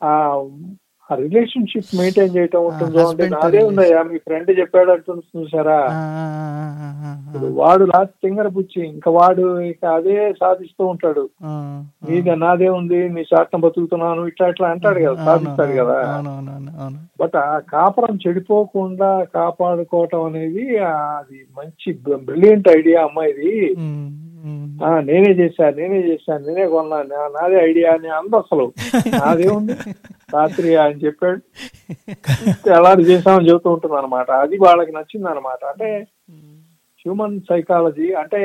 [0.00, 0.12] ఆ.
[1.10, 3.98] రిలేషన్షిప్ మెయింటైన్ చేయటం ఉంటుంది husband నాదే ఉందయ్యా.
[4.10, 5.78] మీ ఫ్రెండ్ చెప్పాడు అంటుంది చూసారా?
[7.58, 8.80] వాడు లాస్ట్ తింగర బుచ్చి.
[8.86, 11.24] ఇంకా వాడు ఇక అదే సాధిస్తూ ఉంటాడు.
[12.06, 15.98] నీది నాదే ఉంది నీ శాతం బతుకుతున్నాను ఇట్లా ఇట్లా అంటాడు కదా సాధిస్తాడు కదా.
[17.20, 21.90] బట్ ఆ కాపురం చెడిపోకుండా కాపాడుకోవటం అనేది అది మంచి
[22.26, 23.52] బ్రిలియంట్ ఐడియా అమ్మాయిది.
[25.08, 28.64] నేనే చేశాను నేనే చేశాను నేనే కొన్నాను నాదే ఐడియా అని అంద అసలు
[29.16, 29.74] నాదే ఉంది.
[30.34, 31.40] రాత్రి ఆయన చెప్పాడు.
[32.76, 35.90] ఎలాంటి చేసామని చెబుతూ ఉంటుంది అనమాట అది వాళ్ళకి నచ్చింది అనమాట అంటే
[37.04, 38.40] హ్యూమన్ సైకాలజీ అంటే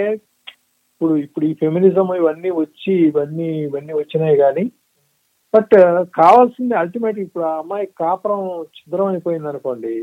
[0.92, 4.66] ఇప్పుడు ఇప్పుడు ఈ ఫెమినిజం ఇవన్నీ వచ్చి ఇవన్నీ ఇవన్నీ వచ్చినాయి కానీ
[5.54, 5.76] బట్
[6.18, 8.42] కావాల్సింది అల్టిమేట్ ఇప్పుడు ఆ అమ్మాయి కాపురం
[8.76, 9.94] ఛిద్రం అయిపోయింది అనుకోండి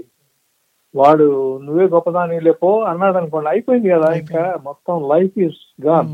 [0.95, 1.27] వాడు
[1.65, 6.11] నువ్వే గొప్పదాని లేపో అన్నాడు అనుకోండి అయిపోయింది కదా ఇంకా మొత్తం life is gone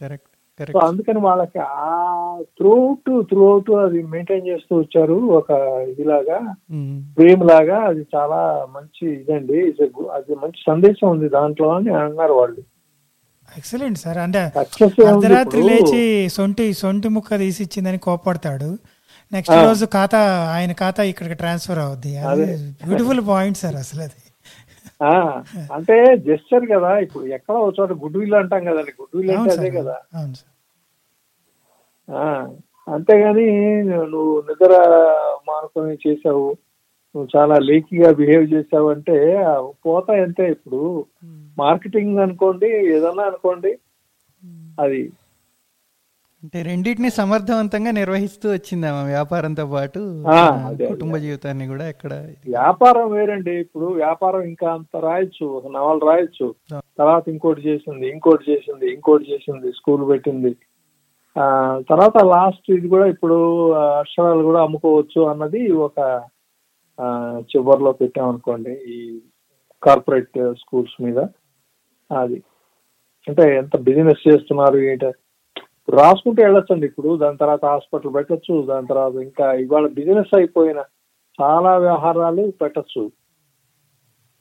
[0.00, 0.30] correct
[0.72, 1.86] so అందుకని వాళ్ళకి ఆ
[2.58, 5.50] త్రూఅవుట్ త్రూఅవుట్ అది మెయింటైన్ చేస్తూ వచ్చారు ఒక
[5.88, 6.38] ఇదిలాగా
[7.16, 8.38] ప్రేమ్ లాగా అది చాలా
[8.74, 9.58] మంచి ఇదండి.
[10.12, 12.62] అది మంచి సందేశం ఉంది దాంట్లో అని అన్నారు వాళ్ళు.
[13.48, 14.42] ఎక్సలెంట్ సార్ అంటే
[15.08, 18.70] అర్ధరాత్రి లేచి సొంటి సొంటి ముక్క తీసి ఇచ్చిందని కోపడతాడు
[19.34, 20.20] నెక్స్ట్ రోజు ఖాతా
[20.54, 22.12] ఆయన ఖాతా ఇక్కడికి ట్రాన్స్ఫర్ అవుద్ది.
[22.82, 24.20] బ్యూటిఫుల్ పాయింట్ సార్ అసలు అది.
[25.76, 25.94] అంటే
[26.26, 29.96] జెస్చర్ కదా ఇప్పుడు ఎక్కడ ఒక చోట గుడ్ విల్ అంటాం కదండి గుడ్ విల్ అంటే అదే కదా.
[32.86, 33.46] అంతేగాని
[34.12, 34.72] నువ్వు నిద్ర
[35.48, 36.46] మానుకొని చేసావు
[37.14, 39.16] నువ్వు చాలా లేకీగా బిహేవ్ చేసావు అంటే
[39.84, 40.80] పోతా అంతే ఇప్పుడు.
[41.56, 43.72] మార్కెటింగ్ అనుకోండి ఏదన్నా అనుకోండి
[44.78, 45.02] అది
[46.44, 50.00] అంటే రెండింటిని సమర్థవంతంగా నిర్వహిస్తూ వచ్చింది ఆమె వ్యాపారంతో పాటు
[50.88, 52.12] కుటుంబ జీవితాన్ని కూడా ఎక్కడ
[52.48, 53.50] వ్యాపారం వేరండి.
[53.50, 56.54] ఇప్పుడు వ్యాపారం ఇంకా అంత రాయొచ్చు ఒక నవల రాయొచ్చు.
[56.98, 60.56] తర్వాత ఇంకోటి చేసింది ఇంకోటి చేసింది ఇంకోటి చేసింది స్కూల్ పెట్టింది.
[61.38, 61.46] ఆ
[61.90, 66.22] తర్వాత లాస్ట్ ఇది కూడా ఇప్పుడు అక్షరాలు కూడా అమ్ముకోవచ్చు అన్నది ఒక
[67.40, 69.20] చివరిలో పెట్టామనుకోండి ఈ
[69.82, 71.18] కార్పొరేట్ స్కూల్స్ మీద.
[72.20, 72.42] అది.
[73.28, 75.12] అంటే ఎంత బిజినెస్ చేస్తున్నారు ఏంటి?
[75.90, 77.16] రాసుకుంటే వెళ్ళొచ్చండి ఇప్పుడు.
[77.16, 78.66] దాని తర్వాత హాస్పిటల్ పెట్టొచ్చు.
[78.66, 80.84] దాని తర్వాత ఇంకా ఇవాళ బిజినెస్ అయిపోయిన
[81.42, 83.12] చాలా వ్యవహారాలు పెట్టొచ్చు.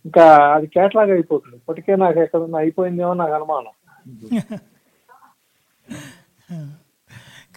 [0.05, 1.55] ఇంకా అది కేటలాగ్ అయిపోతుంది.
[1.55, 3.71] ఇప్పటికే నాకు ఎక్కడన్నా అయిపోయిందేమో నాకు అనుమానం.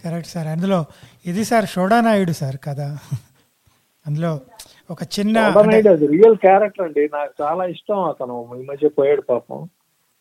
[0.03, 0.47] Correct sir.
[0.47, 0.85] అందులో
[1.25, 2.97] ఇది సార్ షోడా నాయుడు సార్ కదా.
[4.07, 4.39] అందులో
[4.91, 7.09] ఒక చిన్న అది రియల్ క్యారెక్టర్ అండి.
[7.13, 8.55] నాకు చాలా ఇష్టం అతను.
[8.57, 9.69] ఈ మధ్య పోయాడు పాపం.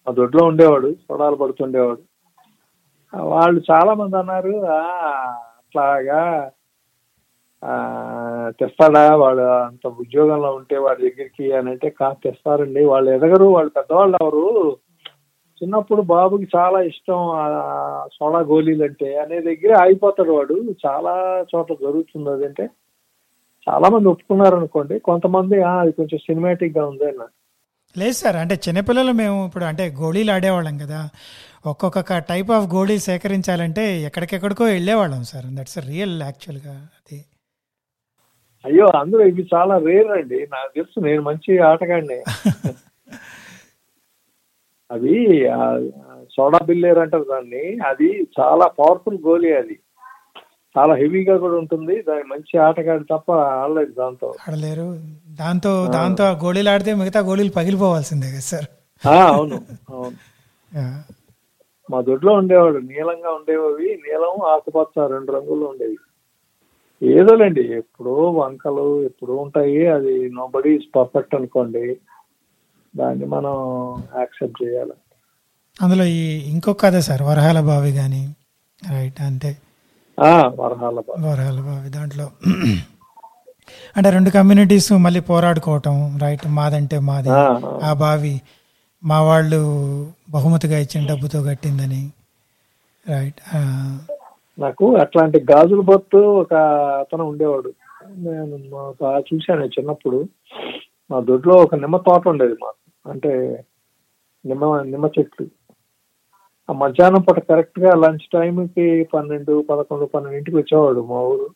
[0.08, 0.94] ఆ దొడ్లో ఉండేవాడు.
[1.08, 2.15] సొడాలు పడుతుండేవాడు.
[3.30, 4.54] వాళ్ళు చాలా మంది అన్నారు
[5.58, 6.20] అట్లాగా
[7.62, 7.74] ఆ,
[8.58, 9.02] తెస్తాడా?
[9.16, 12.82] వాడు అంత ఉద్యోగంలో ఉంటే వాడి దగ్గరికి అని అంటే కా తెస్తారండి.
[12.86, 14.44] వాళ్ళు ఎదగరు వాళ్ళు పెద్దవాళ్ళు ఎవరు?
[15.60, 17.20] చిన్నప్పుడు బాబుకి చాలా ఇష్టం
[18.16, 20.56] సోడా గోళీలు అంటే అనే దగ్గర ఆగిపోతాడు వాడు.
[20.84, 21.14] చాలా
[21.50, 22.66] చోట్ల జరుగుతుంది అదంటే
[23.66, 27.24] చాలా మంది ఒప్పుకున్నారు అనుకోండి కొంతమంది "ఆ, అది కొంచెం సినిమాటిక్గా ఉంది అన్న
[27.96, 31.00] లేదు సార్ అంటే చిన్నపిల్లలు మేము ఇప్పుడు అంటే గోళీలు ఆడేవాళ్ళం కదా.
[31.66, 35.44] ఒక్కొక్క టైప్ ఆఫ్ గోళీ సేకరించాలంటే ఎక్కడికెక్కడికో వెళ్ళేవాళ్ళం సార్.
[35.46, 37.24] దట్స్ రియల్ యాక్చువల్గా అది.
[38.64, 40.46] అయ్యో అందులో ఇవి చాలా రేర్ అండి.
[40.52, 42.22] నాకు తెలుసు నేను మంచి ఆటగాడిని.
[45.46, 45.80] ఆ,
[46.36, 47.78] సోడా బిల్లేర్ అంటారు దాన్ని.
[47.86, 49.78] అది చాలా పవర్ఫుల్ గోలీ అది.
[50.78, 52.02] చాలా హెవీగా కూడా ఉంటుంది.
[52.02, 54.34] దాని మంచి ఆటగాడి తప్ప ఆడలేదు దాంతో.
[54.48, 55.00] ఆడలేరు.
[55.34, 58.64] దాంతో దాంతో గోళీలు ఆడితే మిగతా గోళీలు పగిలిపోవాల్సిందే కదా సార్.
[59.06, 60.36] అవును అవును.
[61.90, 65.96] మా దొడ్లో ఉండేవాడు నీలంగా ఉండేవి నీలం ఆకుపచ్చ రెండు రంగుల్లో ఉండేవి.
[67.02, 71.96] ఏదోలేండి ఎప్పుడో వంకలు ఎప్పుడో ఉంటాయి అది నో బడీ ఇస్ పర్ఫెక్ట్ అనుకోండి
[72.96, 73.54] దాన్ని మనం
[74.18, 74.92] యాక్సెప్ట్ చేయాలి.
[75.82, 78.36] అందులో ఈ ఇంకొక కథ సార్ వరహాల బావి కానీ
[78.90, 79.22] రైట్
[80.20, 82.30] ఆ వరహాల వరహాల బావి దాంట్లో.
[83.96, 87.28] అంటే రెండు కమ్యూనిటీస్ మళ్ళీ పోరాడుకోవటం రైట్ మాదంటే మాది.
[87.84, 88.40] ఆ బావి
[89.04, 89.60] మా వాళ్ళు
[90.30, 92.12] బహుమతిగా ఇచ్చిన డబ్బుతో కట్టిందని
[93.08, 93.56] రైట్
[94.60, 96.54] నాకు అట్లాంటి గాజుల బొత్తు ఒక
[97.00, 97.72] అతను ఉండేవాడు.
[98.06, 98.94] నేను
[99.34, 100.28] చూశాను చిన్నప్పుడు.
[101.10, 103.10] మా దొడ్లో ఒక నిమ్మ తోట ఉండేది మాకు.
[103.10, 103.64] అంటే
[104.46, 105.46] నిమ్మ నిమ్మ చెట్లు.
[106.70, 111.50] ఆ మధ్యాహ్నం పూట కరెక్ట్గా లంచ్ టైంకి పన్నెండు పదకొండు పన్నెండింటికి వచ్చేవాడు మా ఊరు.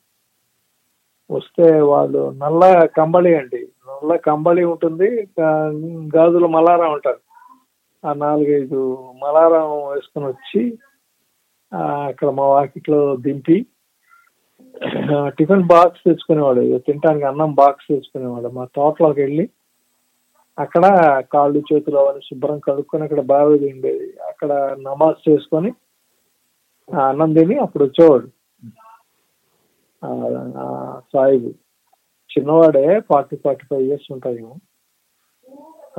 [1.30, 3.68] వస్తే వాళ్ళు నల్ల కంబళి అండి.
[3.88, 5.28] నల్ల కంబళి ఉంటుంది
[6.16, 7.29] గాజుల మలారా ఉంటారు
[8.04, 8.80] ఆ నాలుగైదు
[9.22, 10.62] మలారం వేసుకొని వచ్చి
[12.10, 13.58] అక్కడ మా వాకిట్లో దింపి
[15.38, 16.60] టిఫిన్ బాక్స్ తెచ్చుకునేవాడు.
[16.68, 18.48] ఇక తినడానికి అన్నం బాక్స్ తెచ్చుకునేవాడు.
[18.58, 19.44] మా తోటలోకి వెళ్ళి
[20.58, 20.84] అక్కడ
[21.34, 24.08] కాళ్ళు చేతులు అవన్నీ శుభ్రం కడుక్కొని అక్కడ బాగా ఉండేది.
[24.30, 24.52] అక్కడ
[24.88, 25.70] నమాజ్ చేసుకొని
[26.88, 28.28] అన్నం తిని అప్పుడు వచ్చేవాడు.
[31.12, 31.50] సాయిబు.
[32.30, 34.54] చిన్నవాడే ఫార్టీ ఫార్టీ ఫైవ్ ఇయర్స్ ఉంటాయేమో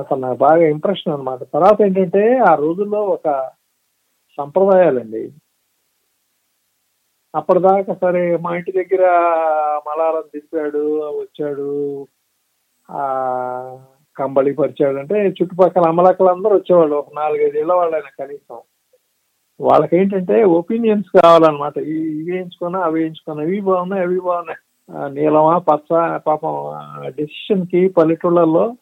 [0.00, 1.38] అసలు నాకు బాగా ఇంప్రెషన్ అన్నమాట.
[1.42, 3.50] తర్వాత ఏంటంటే ఆ రోజుల్లో ఒక
[4.36, 5.32] సంప్రదాయాలండి.
[7.34, 9.06] అప్పటిదాకా సరే మా ఇంటి దగ్గర
[9.86, 12.06] మలారం తిప్పాడు వచ్చాడు
[12.90, 13.06] ఆ
[14.16, 16.96] కంబళి పరిచాడు అంటే చుట్టుపక్కల అమలకలు అందరూ వచ్చేవాళ్ళు.
[16.96, 18.60] ఒక నాలుగైదు ఇళ్ళ వాళ్ళైనా కనీసం.
[19.60, 21.78] వాళ్ళకి ఏంటంటే ఒపీనియన్స్ కావాలన్నమాట.
[21.78, 24.58] ఈ- ఇవి వేయించుకున్నా అవి వేయించుకున్నా ఇవి బాగున్నాయి అవి బాగున్నాయి.
[25.14, 26.72] నీలమా పచ్చ పాపం
[27.06, 28.76] డెసిషన్కి పల్లెటూళ్ళల్లో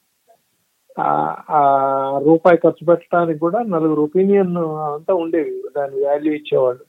[1.00, 5.62] ఆ- ఆ రూపాయి ఖర్చు పెట్టడానికి కూడా నలుగురు ఒపీనియన్ అంతా ఉండేవి.
[5.76, 6.84] దాని వాల్యూ ఇచ్చేవాళ్ళు.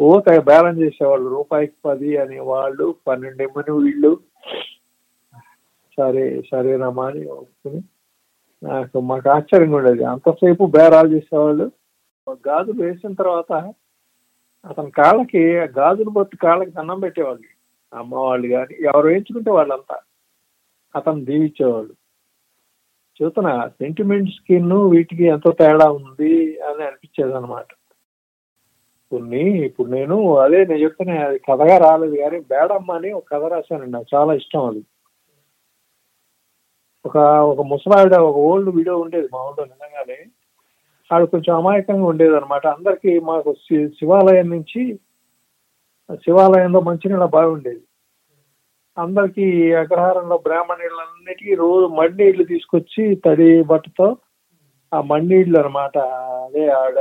[0.00, 1.28] ఓకే బ్యాలెన్స్ చేసేవాళ్ళు.
[1.28, 4.18] రూపాయికి పది అని వాళ్ళు పన్నెండు ఇమ్మని వీళ్ళు.
[5.96, 7.82] సరే సరేనమ్మా అని ఒప్పుకుని.
[8.62, 10.04] నాకు మాకు ఆశ్చర్యంగా ఉండేది.
[10.04, 11.70] అంతసేపు బేరాలు చేసేవాళ్ళు.
[12.48, 13.72] గాజులు వేసిన తర్వాత
[14.66, 17.44] అతని కాళ్ళకి ఆ గాజులు బొట్టు కాళ్ళకి దండం పెట్టేవాళ్ళు.
[17.98, 19.98] అమ్మ వాళ్ళు కానీ ఎవరు వేయించుకుంటే వాళ్ళంతా.
[20.96, 22.05] అతను దీవించేవాళ్ళు.
[23.22, 27.66] చూస్తున్నా సెంటిమెంట్ స్కిన్ వీటికి ఎంతో తేడా ఉంది అని అనిపించేది అనమాట
[29.10, 33.90] కొన్ని ఇప్పుడు నేను అదే నేను చెప్తున్నా అది కథగా రాలేదు కానీ బేడమ్మ అని ఒక కథ రాశానండి
[33.90, 34.84] నాకు చాలా ఇష్టం అది.
[37.06, 37.16] ఒక
[37.50, 40.26] ఒక ముసలావిడ ఒక ఓల్డ్ వీడియో ఉండేది మా ఊళ్ళో నిజంగానే.
[41.14, 45.00] ఆవిడ కొంచెం అమాయకంగా ఉండేది అనమాట అందరికి మాకు శి- శివాలయం నుంచి
[46.14, 47.85] శివాలయంలో మంచినీళ్ళ బావి ఉండేది.
[48.96, 54.06] అందరికి అగ్రహారంలో బ్రాహ్మణులన్నిటికీ రోజు మడినీళ్ళు తీసుకొచ్చి తడి బట్టతో
[54.92, 55.96] ఆ మడినీళ్ళు అనమాట
[56.46, 57.00] అదే ఆవిడ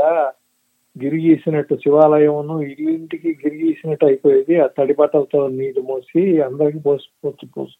[0.95, 2.51] గిరిగీసినట్టు శివాలయం
[2.89, 4.53] ఇంటికి గిరిగీసినట్టు అయిపోయేది.
[4.59, 7.77] ఆ తడి బట్టలతో నీళ్ళు మోసి అందరికి పోసి పోసి పోసి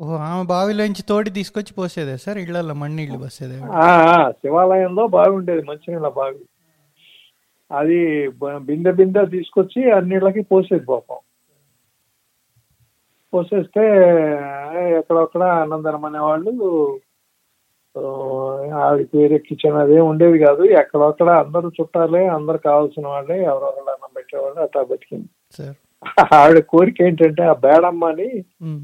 [0.00, 2.38] ఓహో ఆమె బావిలోంచి తోడి తీసుకొచ్చి పోసేదే సార్?
[2.38, 3.58] ఇళ్ళలో మಣ್ಣీళ్ళు పోసేదే.
[4.40, 6.42] శివాలయంలో బావి ఉండేది మంచినీళ్ళ బావి.
[7.70, 8.00] అది
[8.68, 11.18] బిందె బిందె తీసుకొచ్చి అన్నిళ్ళకి పోసేది పాపం.
[13.36, 13.84] పోసేస్తే
[14.98, 16.52] ఎక్కడొక్కడ ఆనందరం అనేవాళ్ళు
[17.94, 18.02] ఆ,
[18.80, 20.62] ఆవిడ పేరు కిచెన్ అదే ఉండేది కాదు.
[20.80, 25.28] ఎక్కడొక్కడ అందరూ చుట్టాలే అందరు కావాల్సిన వాళ్ళే ఎవరో ఒకళ్ళు అన్నం పెట్టేవాళ్ళు అట్లా బతికింది.
[26.38, 28.28] ఆవిడ కోరిక ఏంటంటే ఆ బేడమ్మని
[28.64, 28.82] ఉమ్.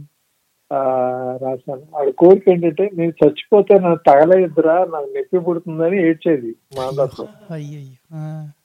[0.70, 0.80] ఆ,
[1.42, 1.84] రాశాను.
[1.96, 7.26] ఆవిడ కోరిక ఏంటంటే నేను చచ్చిపోతే నాకు తగలేదురా నాకు నొప్పి పుడుతుందని ఏడ్చేది మా అందరితో.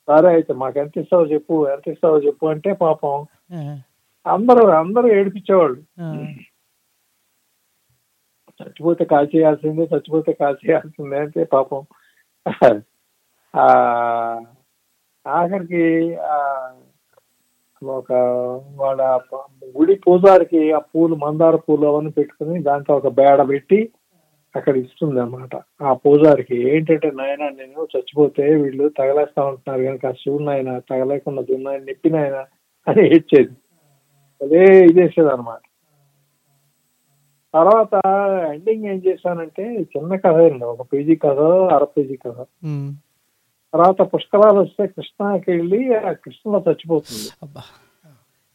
[0.07, 3.17] సరే అయితే మాకు ఎంత ఇస్తావో చెప్పు ఎంత ఇస్తావో చెప్పు అంటే పాపం
[4.35, 5.79] అందరూ అందరూ ఏడిపించేవాళ్ళు.
[8.59, 11.81] చచ్చిపోతే కాల్ చేయాల్సిందే చచ్చిపోతే కాల్ చేయాల్సిందే అంటే పాపం.
[13.53, 13.65] ఆ
[15.25, 15.83] ఆఖరికి
[16.33, 16.37] ఆ
[17.81, 18.11] ఒక
[18.81, 19.01] వాళ్ళ
[19.75, 23.79] గుడి పూజారికి ఆ పూలు మందార పూలు అవన్నీ పెట్టుకుని దాంట్లో ఒక బేడ పెట్టి
[24.55, 25.55] అక్కడ ఇస్తుంది అనమాట
[25.87, 32.09] ఆ పూజారికి ఏంటంటే నాయన నేను చచ్చిపోతే వీళ్ళు తగలేస్తా ఉంటున్నారు కనుక శివుడు నాయన తగలేకుండా దున్నాయన నెప్పి
[32.15, 32.37] నాయన
[32.87, 33.53] అని ఏడ్చేది.
[34.41, 35.63] అదే ఇదేసేది అనమాట
[37.53, 37.93] తర్వాత
[38.53, 41.39] ఎండింగ్ ఏం చేశానంటే చిన్న కథ అండి ఒక పేజీ కథ
[41.75, 42.37] అర పేజీ కథ.
[43.73, 47.29] తర్వాత పుష్కరాలు వస్తే కృష్ణకి వెళ్ళి ఆ కృష్ణలో చచ్చిపోతుంది.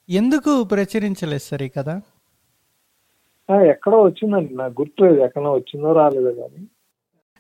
[0.08, 1.90] ఎందుకు ప్రచురించలేదు సార్ ఈ కథ?
[3.70, 6.60] ఎక్కడో వచ్చిందండి నాకు గుర్తులేదు ఎక్కడో వచ్చిందో రాలేదో కానీ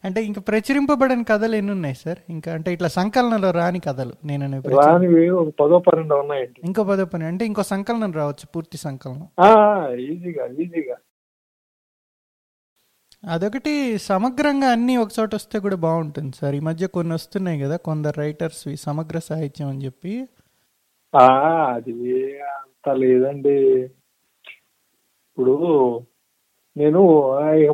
[0.04, 2.18] అంటే ఇంకా ప్రచురింపబడిన కథలు ఎన్ని ఉన్నాయి సార్?
[2.30, 6.60] ఇంకా అంటే ఇట్లా సంకలనంలో రాని కథలు నేను రానివి పదో పన్నెండు ఉన్నాయండి.
[6.64, 9.28] ఇంకో పదో పని అంటే ఇంకో సంకలనం రావచ్చు పూర్తి సంకలనం.
[10.00, 10.96] ఈజీగా ఈజీగా.
[13.24, 16.54] అదొకటి సమగ్రంగా అన్నీ ఒక చోట వస్తే కూడా బాగుంటుంది సార్.
[16.54, 20.14] ఈ మధ్య కొన్ని వస్తున్నాయి కదా కొందరు రైటర్స్ సమగ్ర సాహిత్యం అని చెప్పి.
[21.14, 21.92] అది
[22.42, 23.56] అంత లేదండి.
[25.32, 25.54] ఇప్పుడు
[26.76, 27.00] నేను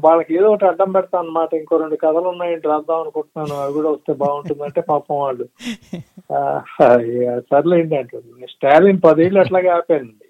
[0.05, 3.63] వాళ్ళకి ఏదో ఒకటి అడ్డం పెడతాను అనమాట ఇంకో రెండు కథలు ఉన్నాయండి రాద్దాం అనుకుంటున్నాను.
[3.63, 5.49] అవి కూడా వస్తే బాగుంటుందంటే పాపం వాళ్ళు.
[7.51, 8.47] సర్లేండి అంటుంది.
[8.47, 10.29] స్టాలిన్ పదేళ్ళు అట్లాగే ఆపానండి.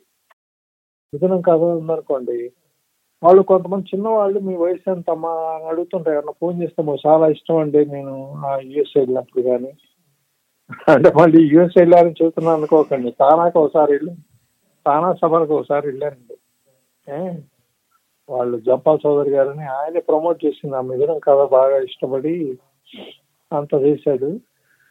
[1.15, 2.53] మిథునం కథ ఉందనుకోండి.
[3.23, 6.15] వాళ్ళు కొంతమంది చిన్నవాళ్ళు మీ వయసు ఎంత అమ్మా అని అడుగుతుంటారు.
[6.15, 9.73] ఎవరన్నా ఫోన్ చేస్తే మాకు చాలా ఇష్టం అండి నేను యుఎస్ వెళ్ళినప్పుడు కానీ.
[10.89, 13.11] అంటే మళ్ళీ యుఎస్ వెళ్ళారని చెబుతున్నాను అనుకోకండి.
[13.11, 14.15] తానాకి ఒకసారి వెళ్ళి
[14.87, 16.37] తానా సభలకు ఒకసారి వెళ్ళానండి.
[17.13, 17.33] ఏ?
[18.29, 22.35] వాళ్ళు జంపాల్ చౌదరి గారని ఆయనే ప్రమోట్ చేసింది ఆ మిథునం కథ బాగా ఇష్టపడి
[23.53, 24.31] అంత చేశాడు.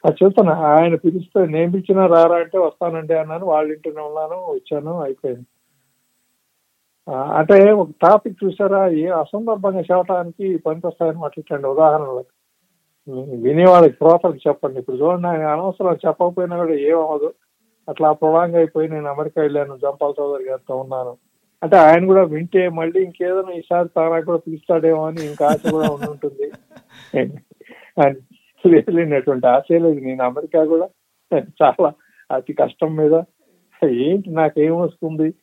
[0.03, 3.45] అది చెప్తాను ఆయన పిలిస్తే నేను పిలిచినా రారా అంటే వస్తానండి అన్నాను.
[3.45, 5.47] వాళ్ళ ఇంటినే ఉన్నాను వచ్చాను అయిపోయింది.
[7.39, 8.81] అంటే ఒక టాపిక్ చూసారా?
[9.03, 12.33] ఏ అసందర్భంగా చెప్పడానికి పనికొస్తాయని మాట్లాడండి ఉదాహరణలకు
[13.45, 14.79] వినేవాళ్ళకి శ్రోతలకు చెప్పండి.
[14.79, 17.29] ఇప్పుడు చూడండి ఆయన అనవసరం చెప్పకపోయినా కూడా ఏమవదు
[17.87, 21.13] అట్లా ప్రొలాంగ్ అయిపోయి నేను అమెరికా వెళ్ళాను జంపాల్ చౌదరి గారితో ఉన్నాను.
[21.61, 26.51] అంటే ఆయన కూడా వింటే మళ్ళీ ఇంకేదైనా ఈసారి తారా కూడా పిలుస్తాడేమో అని ఇంకా ఆశ కూడా ఉంటుంది.
[27.97, 28.17] అని
[28.63, 30.87] వెళ్ళినటువంటి ఆశ లేదు నేను అమెరికా కూడా
[31.63, 31.93] చాలా
[32.31, 33.15] అతి కష్టం మీద
[33.83, 35.33] ఏంటి నాకేం వస్తుంది?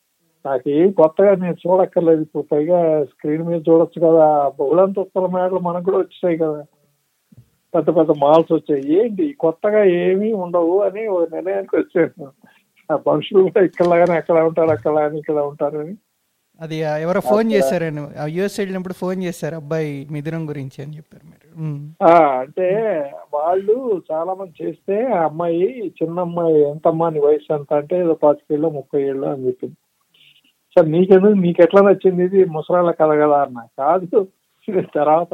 [0.45, 2.21] నాకేం కొత్తగా నేను చూడక్కర్లేదు.
[2.21, 4.49] ఇప్పుడు పైగా స్క్రీన్ మీద చూడొచ్చు కదా.
[4.59, 6.63] బహుళంతస్తుల మేడలు మనకు కూడా వచ్చాయి కదా.
[7.75, 8.99] పెద్ద పెద్ద మాల్స్ వచ్చాయి.
[8.99, 9.33] ఏంటి?
[9.39, 12.31] కొత్తగా ఏమీ ఉండవు అని ఒక నిర్ణయానికి వచ్చాను.
[12.91, 15.97] ఆ మనుషులు కూడా ఇక్కడలాగానే అక్కడ ఉంటారు అక్కడ అని ఇక్కడ ఉంటారని
[16.61, 18.01] అది ఎవరో ఫోన్ చేశారని
[18.35, 21.49] యుఎస్ వెళ్ళినప్పుడు ఫోన్ చేశారు అబ్బాయి మిథునం గురించి అని చెప్పారు మీరు.
[22.41, 22.69] అంటే
[23.35, 23.75] వాళ్ళు
[24.11, 25.67] చాలా మంది చేస్తే ఆ అమ్మాయి
[25.99, 27.71] చిన్న అమ్మాయి ఎంత అమ్మా నీ వయసు ఎంత?
[27.81, 29.77] అంటే ఏదో పాతికేళ్ళు ముప్పై ఏళ్ళు అని చెప్పింది.
[30.75, 32.39] సార్ నీకెందుకు నీకు ఎట్లా నచ్చింది ఇది?
[32.55, 33.59] ముసరాళ్ళ కథ కదా అన్న.
[33.81, 34.21] కాదు
[34.99, 35.33] తర్వాత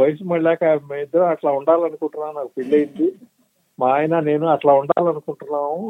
[0.00, 0.62] వయసు మళ్ళాక
[1.04, 3.08] ఇద్దరు అట్లా ఉండాలనుకుంటున్నాం నాకు పెళ్ళయింది.
[3.78, 5.82] మా ఆయన నేను అట్లా ఉండాలనుకుంటున్నాము.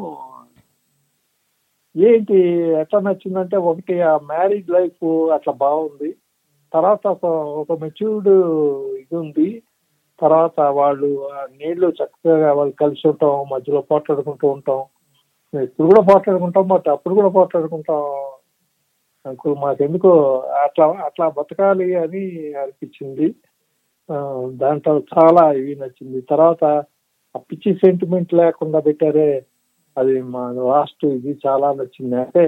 [2.07, 2.37] ఏంటి
[2.81, 6.15] ఎట్లా నచ్చిందంటే ఒకటి ఆ మ్యారీడ్ లైఫ్ అట్లా బాగుంది.
[6.73, 7.25] తర్వాత ఒక
[7.61, 8.29] ఒక మెచ్యూర్డ్
[8.99, 9.63] ఇది ఉంది.
[10.21, 14.81] తర్వాత వాళ్ళు ఆ నీళ్ళు చక్కగా వాళ్ళు కలిసి ఉంటాం మధ్యలో పోట్లాడుకుంటూ ఉంటాం.
[15.63, 18.03] ఇప్పుడు కూడా పోట్లాడుకుంటాం బట్ అప్పుడు కూడా పోట్లాడుకుంటాం.
[19.25, 20.11] అంకుల్ మాకెందుకో
[20.63, 23.35] అట్లా అట్లా బతకాలి అని అనిపించింది.
[24.57, 26.21] దాంట్లో చాలా ఇవి నచ్చింది.
[26.21, 26.63] తర్వాత
[27.35, 29.45] ఆ పిచ్చి సెంటిమెంట్ లేకుండా పెట్టారే
[29.99, 32.15] అది మా లాస్ట్ ఇది చాలా నచ్చింది.
[32.15, 32.43] అంటే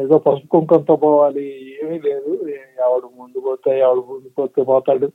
[0.00, 1.46] ఏదో పసుపు కుంకంతో పోవాలి
[1.84, 2.48] ఏమీ లేదు.
[2.86, 5.08] ఎవడు ముందు పోతే ఎవడు ముందు పోతే పోతాడు.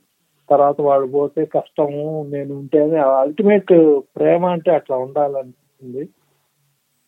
[0.50, 3.72] తర్వాత వాడు పోతే కష్టము నేను ఉంటేనే అల్టిమేట్
[4.16, 6.08] ప్రేమ అంటే అట్లా ఉండాలనిపించింది.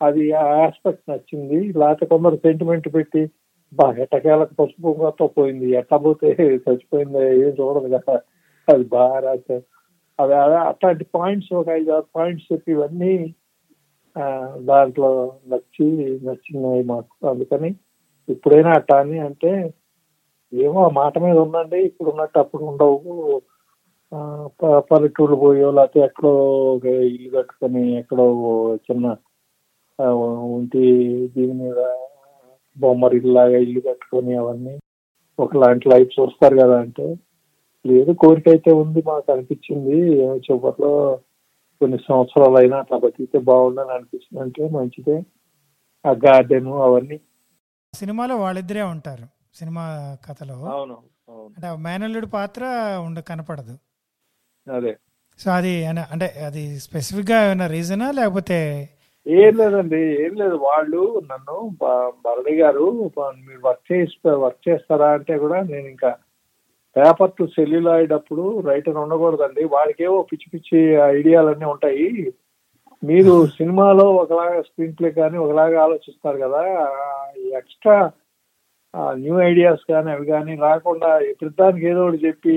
[0.02, 1.72] అది ఆ ఆస్పెక్ట్ నచ్చింది.
[1.72, 3.30] లేకపోతే కొందరు సెంటిమెంట్ పెట్టి
[3.72, 8.20] బా ఎట్టకేలకు పసుపు కుంకంతో పోయింది ఎట్ట పోతే చచ్చిపోయింది ఏం చూడదు కదా.
[8.68, 9.62] అది బాగా రాశారు.
[10.20, 13.34] అది అదే అట్లాంటి పాయింట్స్ ఒక ఐదు ఆరు పాయింట్స్ చెప్పి ఇవన్నీ
[14.56, 15.10] దాంట్లో
[15.46, 15.86] నచ్చి
[16.24, 17.28] నచ్చినాయి మాకు.
[17.28, 17.74] అందుకని
[18.28, 19.74] ఇప్పుడైనా అట్టా అని అంటే
[20.54, 21.78] ఏమో ఆ మాట మీద ఉందండి.
[21.78, 23.40] ఇప్పుడు ఉన్నట్టు అప్పుడు ఉండవు
[24.62, 26.32] ప- పల్లెటూళ్ళు పోయో లేకపోతే ఎక్కడో
[26.74, 28.26] ఒక ఇల్లు కట్టుకొని ఎక్కడో
[28.74, 29.16] చిన్న
[30.54, 30.84] ఉంటి
[31.36, 31.78] దీని మీద
[32.78, 34.78] బొమ్మరి లాగా ఇల్లు కట్టుకొని అవన్నీ
[35.40, 37.16] ఒకలాంటి లైఫ్ చూస్తారు కదా అంటే.
[37.86, 39.96] లేదు కోరిక అయితే ఉంది మాకు అనిపించింది.
[40.36, 41.18] చివరిలో
[41.82, 44.42] కొన్ని సంవత్సరాలు అయినా అట్లా బతికితే బాగుండని అనిపిస్తుంది.
[44.42, 45.16] అంటే మంచిదే.
[46.06, 47.20] ఆ గార్డెన్ అవన్నీ.
[47.94, 49.26] సినిమాలో వాళ్ళిద్దరే ఉంటారు.
[49.54, 49.84] సినిమా
[50.26, 50.54] కథలో.
[50.54, 50.96] అవును
[51.30, 52.64] అంటే మేనల్లుడి పాత్ర
[53.06, 53.74] ఉండ కనపడదు.
[54.74, 54.92] అదే.
[55.38, 58.58] సో అది అంటే అది స్పెసిఫిక్గా ఏమైనా రీజనా లేకపోతే
[59.26, 60.54] ఏం లేదండి ఏం లేదు.
[60.54, 61.00] వాళ్ళు
[61.32, 61.56] నన్ను
[62.24, 62.86] భరణి గారు
[63.18, 66.10] మీరు వర్క్ చేసి వర్క్ చేస్తారా అంటే కూడా నేను ఇంకా
[66.96, 69.62] పేపర్ టు సెల్యులాయిడ్ అప్పుడు రైటర్ ఉండకూడదండి.
[69.74, 70.80] వాడికేవో పిచ్చి పిచ్చి
[71.18, 72.08] ఐడియాలన్నీ ఉంటాయి.
[73.02, 76.60] మీరు సినిమాలో ఒకలాగా స్క్రీన్ ప్లే కానీ ఒకలాగా ఆలోచిస్తారు కదా
[77.60, 77.96] ఎక్స్ట్రా
[79.14, 81.08] న్యూ ఐడియాస్ కానీ అవి కానీ రాకుండా
[81.40, 82.54] ప్రతిదానికి ఏదో ఒకటి చెప్పి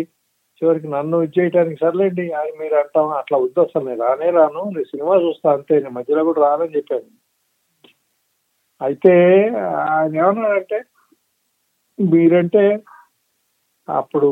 [0.61, 3.07] చివరికి నన్ను ఇది చేయడానికి సర్లేండి అని మీరు అంటాం.
[3.19, 4.61] అట్లా వద్దు అసలు నేను రానే రాను.
[4.75, 7.07] నేను సినిమా చూస్తా అంతే నేను మధ్యలో కూడా రానని చెప్పాను.
[8.81, 9.13] అయితే
[9.89, 10.79] ఆయన ఏమన్నాడంటే
[11.99, 12.63] మీరంటే
[13.87, 14.29] అప్పుడు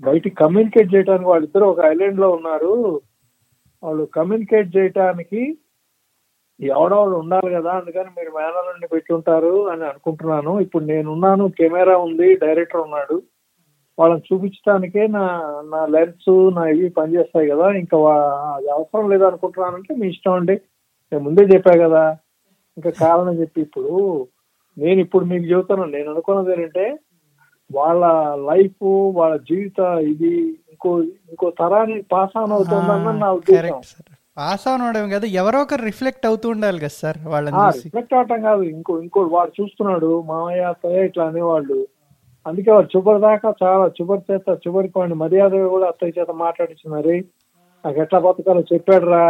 [0.00, 3.02] బయటికి కమ్యూనికేట్ చేయడానికి వాళ్ళిద్దరు ఒక ఐలాండ్లో ఉన్నారు.
[3.82, 5.58] వాళ్ళు కమ్యూనికేట్ చేయటానికి
[6.60, 10.60] ఎవడెవడు ఉండాలి కదా అందుకని మీరు మేనల్ని పెట్టి ఉంటారు అని అనుకుంటున్నాను.
[10.60, 13.22] ఇప్పుడు నేనున్నాను కెమెరా ఉంది డైరెక్టర్ ఉన్నాడు.
[13.98, 15.24] వాళ్ళని చూపించడానికే నా
[15.64, 17.96] నా లెన్స్ నా ఇవి పనిచేస్తాయి కదా ఇంకా
[18.56, 20.56] అది అవసరం లేదు అనుకుంటున్నానంటే మీ ఇష్టం అండి.
[21.12, 22.16] నేను ముందే చెప్పా కదా.
[22.76, 23.92] ఇంకా కారణం చెప్పి ఇప్పుడు
[24.78, 26.84] నేను ఇప్పుడు మీకు చెబుతాను నేను అనుకున్నది ఏంటంటే
[27.70, 28.04] వాళ్ళ
[28.50, 28.84] లైఫ్
[29.18, 29.80] వాళ్ళ జీవిత
[30.12, 30.32] ఇది
[30.72, 30.90] ఇంకో
[31.32, 33.80] ఇంకో తరానికి పాస్ ఆన్ అవుతుందన్న నా ఉద్దేశం.
[34.38, 37.84] పాస్ అవడం కదా ఎవరో ఒకరు రిఫ్లెక్ట్ అవుతూ ఉండాలి కదా సార్ వాళ్ళని చూసి.
[37.86, 41.78] రిఫ్లెక్ట్ అవటం కాదు ఇంకో ఇంకో వాడు చూస్తున్నాడు మామయ్య అత్తయ్య ఇట్లా అనేవాళ్ళు.
[42.46, 47.16] అందుకే వాడు చివరి దాకా చాలా చివరి చేత చివరికి వాడిని మర్యాద కూడా అత్తయ్య చేత మాట్లాడించినారు
[47.84, 49.26] నాకు ఎట్లా బతకాలో చెప్పాడురా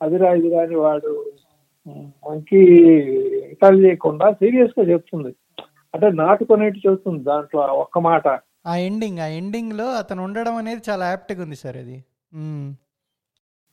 [0.00, 1.12] అదిరా ఇదిరా అని వాడు
[2.26, 2.60] మనకి
[3.52, 5.32] ఇటాలు చేయకుండా సీరియస్గా చెప్తుంది.
[5.96, 8.26] అంటే నాటుకునేట్టు చెప్తుంది దాంట్లో ఒక్క మాట.
[8.70, 11.96] ఆ ఎండింగ్ ఆ ఎండింగ్లో అతను ఉండడం అనేది చాలా యాప్ట్గా ఉంది సార్ అది.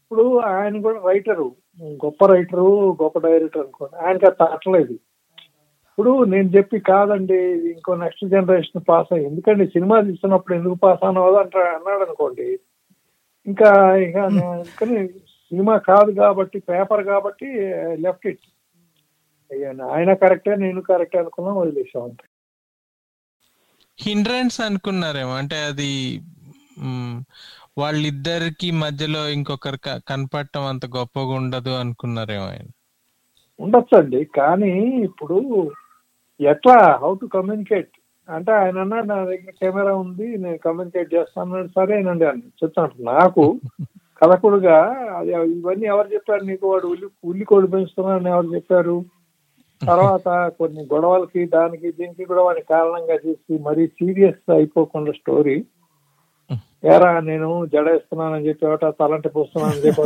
[0.01, 1.47] ఇప్పుడు ఆయన కూడా రైటరు
[2.03, 2.67] గొప్ప రైటరు
[3.01, 4.95] గొప్ప డైరెక్టర్ అనుకోండి ఆయనకి అది తట్టలేదు.
[5.87, 7.39] ఇప్పుడు నేను చెప్పి కాదండి
[7.71, 12.47] ఇంకో నెక్స్ట్ జనరేషన్ పాస్ అయ్యి ఎందుకండి సినిమా తీస్తున్నప్పుడు ఎందుకు పాస్ అన్నవాడు అంటా అన్నాడు అనుకోండి.
[13.47, 13.69] ఇంకా
[14.05, 14.17] ఇక
[15.51, 17.47] సినిమా కాదు కాబట్టి పేపర్ కాబట్టి
[18.05, 18.45] లెఫ్ట్ ఇట్
[19.95, 22.25] ఆయన కరెక్టే నేను కరెక్టే అనుకున్నా వదిలేసాం అంతే.
[23.99, 25.91] హిండ్రెన్స్ అనుకున్నారేమో అంటే అది
[27.81, 32.67] వాళ్ళిద్దరికి మధ్యలో ఇంకొకరు కనపడటం అంత గొప్పగా ఉండదు అనుకున్నారేమో ఆయన.
[33.59, 34.73] ఉండొచ్చండి కానీ
[35.07, 35.37] ఇప్పుడు
[36.39, 37.91] ఎట్లా హౌ టు కమ్యూనికేట్
[38.29, 42.93] అంటే ఆయన అన్నాడు నా దగ్గర కెమెరా ఉంది నేను కమ్యూనికేట్ చేస్తాను సరేనండి అని చెప్తాను.
[43.11, 43.43] నాకు
[44.21, 44.77] కథకుడుగా
[45.19, 46.65] అది ఇవన్నీ ఎవరు చెప్పారు నీకు?
[46.71, 48.95] వాడు ఉల్లి ఉల్లి కోడి పెంచుతున్నాడని ఎవరు చెప్పారు?
[49.85, 50.27] తర్వాత
[50.59, 55.57] కొన్ని గొడవలకి దానికి దీనికి కూడా వాడిని కారణంగా చేసి మరీ సీరియస్ అయిపోకుండా స్టోరీ
[56.85, 60.01] ఏరా నేను జడేస్తున్నానని చెప్పి ఒకట తలంటి పోస్తున్నానని చెప్పి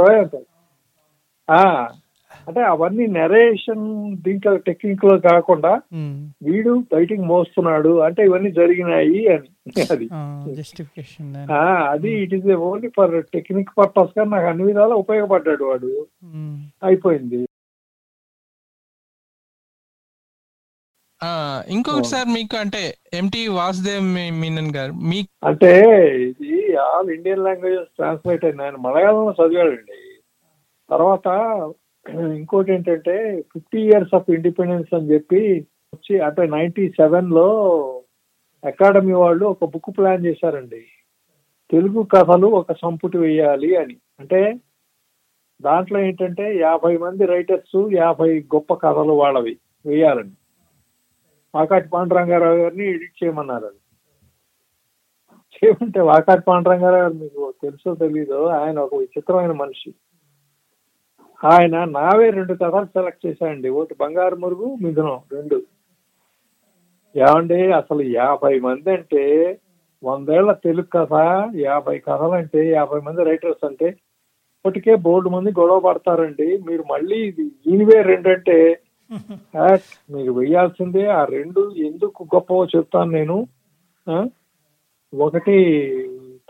[0.00, 0.46] రా అంటారు.
[1.48, 1.62] ఆ
[2.48, 3.84] అంటే అవన్నీ నెరేషన్
[4.24, 5.72] దీంట్లో టెక్నిక్లో కాకుండా.
[6.42, 9.48] వీడు బయటికి మోస్తున్నాడు అంటే ఇవన్నీ జరిగినాయి అని
[9.92, 10.06] అది
[11.92, 15.92] అది it is only for technique పర్పస్గా నాకు అన్ని విధాలా ఉపయోగపడ్డాడు వాడు.
[16.82, 17.40] అయిపోయింది
[21.26, 21.28] ఆ,
[21.68, 24.06] ఇంకొకటి సార్ మీకు అంటే ఎంటి వాసుదేవ్
[24.40, 25.70] మీనన్ గారు మీ అంటే
[26.24, 26.50] ఇది
[26.84, 28.62] ఆల్ ఇండియన్ లాంగ్వేజెస్ ట్రాన్స్లేట్ అయింది.
[28.62, 30.00] ఆయన మలయాళంలో చదివాడండి.
[30.90, 31.28] తర్వాత
[32.34, 33.14] ఇంకోటి ఏంటంటే
[33.52, 35.40] ఫిఫ్టీ ఇయర్స్ ఆఫ్ ఇండిపెండెన్స్ అని చెప్పి
[35.92, 37.48] వచ్చి అంటే నైన్టీ సెవెన్లో
[38.64, 40.82] అకాడమీ వాళ్ళు ఒక బుక్ ప్లాన్ చేశారండి.
[41.70, 43.96] తెలుగు కథలు ఒక సంపుటి వేయాలి అని.
[44.20, 44.40] అంటే
[45.60, 50.34] దాంట్లో ఏంటంటే యాభై మంది రైటర్స్ యాభై గొప్ప కథలు వాళ్ళవి వేయాలని
[51.56, 53.80] వాకాటి పాండురంగారావు గారిని ఎడిట్ చేయమన్నారు అది.
[55.56, 59.90] చేయమంటే వాకాటి పాండురంగారావు గారు మీకు తెలుసో తెలీదో ఆయన ఒక విచిత్రమైన మనిషి.
[61.44, 65.58] ఆయన నావే రెండు కథలు సెలెక్ట్ చేశాయండి ఒకటి బంగారు మురుగు మిథునం రెండు.
[67.16, 69.24] ఏమండి అసలు యాభై మంది అంటే
[70.04, 71.14] వందేళ్ళ తెలుగు కథ
[71.56, 76.48] యాభై కథలు అంటే యాభై మంది రైటర్స్ అంటే ఇప్పటికే బోర్డు మంది గొడవ పడతారండి.
[76.66, 78.28] మీరు మళ్ళీ ఇది ఈనివే రెండు
[79.10, 81.06] అంటే మీరు వెయ్యాల్సిందే.
[81.06, 83.46] ఆ రెండు ఎందుకు గొప్పవో చెప్తాను నేను.
[84.10, 84.26] ఆ?
[85.14, 85.56] ఒకటి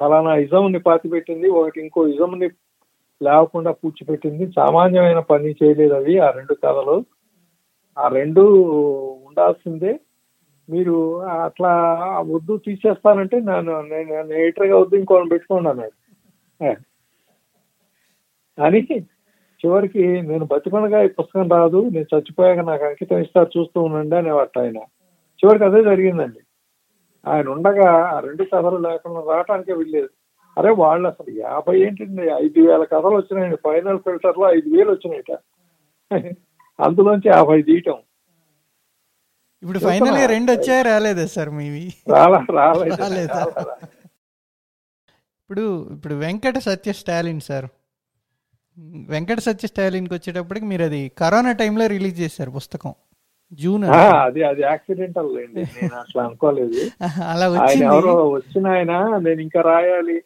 [0.01, 2.49] ఫలానా ఇజంని పాతి పెట్టింది ఒకటి ఇంకో ఇజంని
[3.21, 4.53] లేకుండా పూడ్చిపెట్టింది.
[4.53, 7.05] సామాన్యమైన పని చేయలేదు అవి ఆ రెండు కథలు
[7.99, 8.40] ఆ రెండు
[9.27, 10.01] ఉండాల్సిందే.
[10.69, 11.73] మీరు అట్లా
[12.21, 15.97] వద్దు తీసేస్తానంటే నేను నేను ఎయిటర్గా వద్దు ఇంకోని పెట్టుకోండి అన్నాడు.
[18.59, 18.81] అని
[19.64, 24.77] చివరికి నేను బతికొనగా ఈ పుస్తకం రాదు నేను చచ్చిపోయాక నాకు అంకితం ఇస్తారు చూస్తూ ఉండండి అనేవాట ఆయన.
[25.40, 26.40] చివరికి అదే జరిగిందండి.
[27.27, 30.09] ఆయన ఉండగా ఆ రెండు కథలు లేకుండా రావటానికే వెళ్ళలేదు
[30.59, 32.23] అరే వాళ్ళు అసలు యాభై ఏంటండి?
[32.23, 33.57] ఐదు వేల కథలు వచ్చినాయండి.
[33.57, 35.33] ఫైనల్ ఫిల్టర్లో ఐదు వేలు వచ్చినాయిట.
[36.81, 37.99] అందులోంచి యాభై తీయటం.
[39.62, 40.83] ఇప్పుడు ఫైనల్ రెండు వచ్చాయి?
[40.83, 41.95] రాలేదా సార్ మీవి?
[42.09, 42.97] రాలా రాలేదు.
[42.97, 43.45] రాలేదా?
[43.45, 43.77] రాలా.
[45.42, 47.66] ఇప్పుడు ఇప్పుడు వెంకట సత్య స్టాలిన్ సార్.
[48.79, 52.95] వెంకట సత్య స్టాలిన్కి వచ్చేటప్పటికి మీరు అది కరోనా టైంలో రిలీజ్ చేశారు పుస్తకం.
[53.53, 54.43] జూన్ అది.
[54.43, 55.61] అది యాక్సిడెంటల్ లేండి.
[55.61, 57.05] నేను అట్లా అనుకోలేదు.
[57.05, 60.23] అలా ఆయన ఎవరో వచ్చిన ఆయన నేను ఇంకా రాయాలి.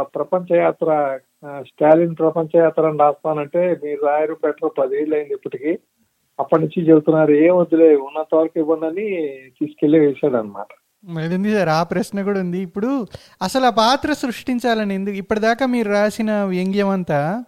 [0.00, 1.18] ప్రపంచ యాత్ర
[1.62, 4.68] స్టాలిన్ ప్రపంచ యాత్ర అని రాస్తానంటే మీరు రాయరు పెట్టరు.
[4.68, 5.78] పదేళ్ళు అయింది ఇప్పటికి.
[6.40, 9.28] అప్పటి నుంచి చెబుతున్నారు ఏం వద్దులే ఉన్నంత వరకు ఇవ్వండి అని
[9.60, 10.66] తీసుకెళ్ళి వేసాడు అనమాట
[11.34, 12.58] ఉంది సార్ ఆ ప్రశ్న కూడా ఉంది.
[12.58, 13.06] ఇప్పుడు
[13.42, 15.16] అసలు ఆ పాత్ర సృష్టించాలని ఎందుకు?
[15.16, 17.44] ఇప్పటిదాకా మీరు రాసిన వ్యంగ్యం అంతా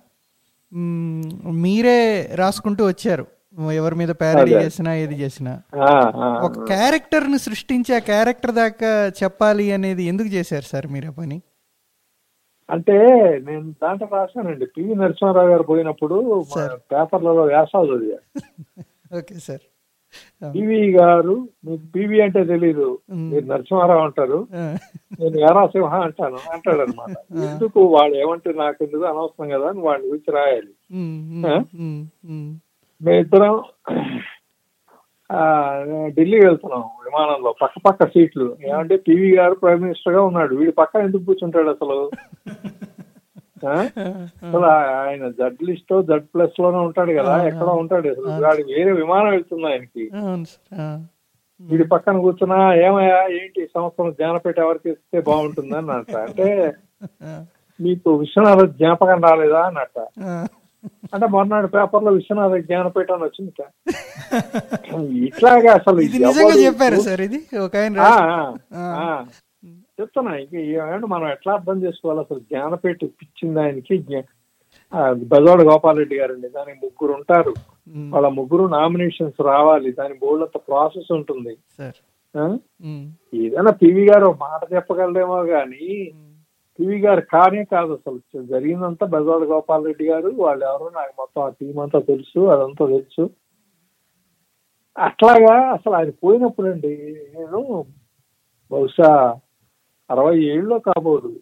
[1.53, 3.27] మీరే రాసుకుంటూ వచ్చారు.
[3.73, 4.55] ఎవరి మీద ప్యారడీ.
[4.55, 5.63] చేసినా ఏది చేసినా.
[6.45, 11.43] ఒక క్యారెక్టర్ని సృష్టించి ఆ క్యారెక్టర్ దాకా చెప్పాలి అనేది ఎందుకు చేశారు సార్ మీరు ఆ పని?
[12.71, 12.97] అంటే
[13.45, 14.67] నేను దాంట్లో రాశానండి.
[14.67, 16.45] పివి నరసింహారావు గారు పోయినప్పుడు.
[16.93, 18.19] పేపర్లలో వ్యాసాలు చదివా
[19.19, 19.65] ఓకే సార్.
[20.55, 21.35] పివి గారు
[21.65, 22.99] మీకు పివి అంటే తెలీదు.
[23.11, 24.39] మీరు నరసింహారావు అంటారు.
[25.21, 27.17] నేను ఎరాసింహ అంటాను అంటాడు అనమాట
[27.51, 30.73] ఎందుకు వాడు ఏమంటే నాకు ఎందుకు అనవసరం కదా అని వాడిని గురించి రాయాలి.
[33.03, 33.57] మేమిద్దరం
[36.07, 38.57] ఢిల్లీ వెళ్తున్నాం విమానంలో పక్క పక్క సీట్లు.
[38.67, 40.55] ఏమంటే పివి గారు ప్రైమ్ మినిస్టర్గా ఉన్నాడు.
[40.55, 42.11] వీడి పక్క ఎందుకు కూర్చుంటాడు అసలు?
[43.69, 48.45] అసలు ఆయన జడ్ లిస్ట్ జడ్ ప్లస్లోనే ఉంటాడు కదా ఎక్కడో ఉంటాడు అసలు.
[48.45, 50.11] వాడి వేరే విమానం వెళ్తుంది ఆయనకి.
[51.61, 55.77] వీడి పక్కన కూర్చున్నా ఏమయ్యా ఏంటి సంవత్సరం జ్ఞానపేట ఎవరికి ఇస్తే బాగుంటుంది?
[55.77, 56.73] అన్నట్ట అంటే.
[57.81, 59.61] మీకు విశ్వనాథ జ్ఞాపకం రాలేదా?
[59.61, 59.99] అన్నట్ట.
[61.15, 61.27] అంటే.
[61.27, 63.53] మొన్నటి పేపర్లో విశ్వనాథ జ్ఞానపేట అని వచ్చింది.
[65.27, 66.01] ఇట్లాగా అసలు
[66.67, 67.47] చెప్పారు సార్ ఇది?
[70.01, 72.21] చెప్తున్నా ఇంక ఏమంటే మనం ఎట్లా అర్థం చేసుకోవాలి?
[72.27, 73.97] అసలు జ్ఞానపేట ఇప్పించింది ఆయనకి
[75.33, 76.49] బెజవాడ గోపాలరెడ్డి గారండి.
[76.57, 77.53] దానికి ముగ్గురు ఉంటారు.
[78.15, 79.91] వాళ్ళ ముగ్గురు నామినేషన్స్ రావాలి.
[79.99, 81.55] దాని బోర్డు అంత ప్రాసెస్ ఉంటుంది.
[83.43, 85.87] ఏదైనా పివి గారు మాట చెప్పగలరేమో గాని
[86.79, 88.19] పివి గారు కానే కాదు అసలు.
[88.53, 93.25] జరిగిందంతా బెజవాడ గోపాల్ రెడ్డి గారు వాళ్ళు ఎవరో నాకు మొత్తం ఆ టీం అంతా తెలుసు అదంతా తెలుసు.
[94.97, 96.95] అట్లాగా అసలు ఆయన పోయినప్పుడు అండి
[97.37, 97.61] నేను
[98.71, 99.11] బహుశా
[100.11, 101.37] అరవై ఏళ్ళలో కాబోదు.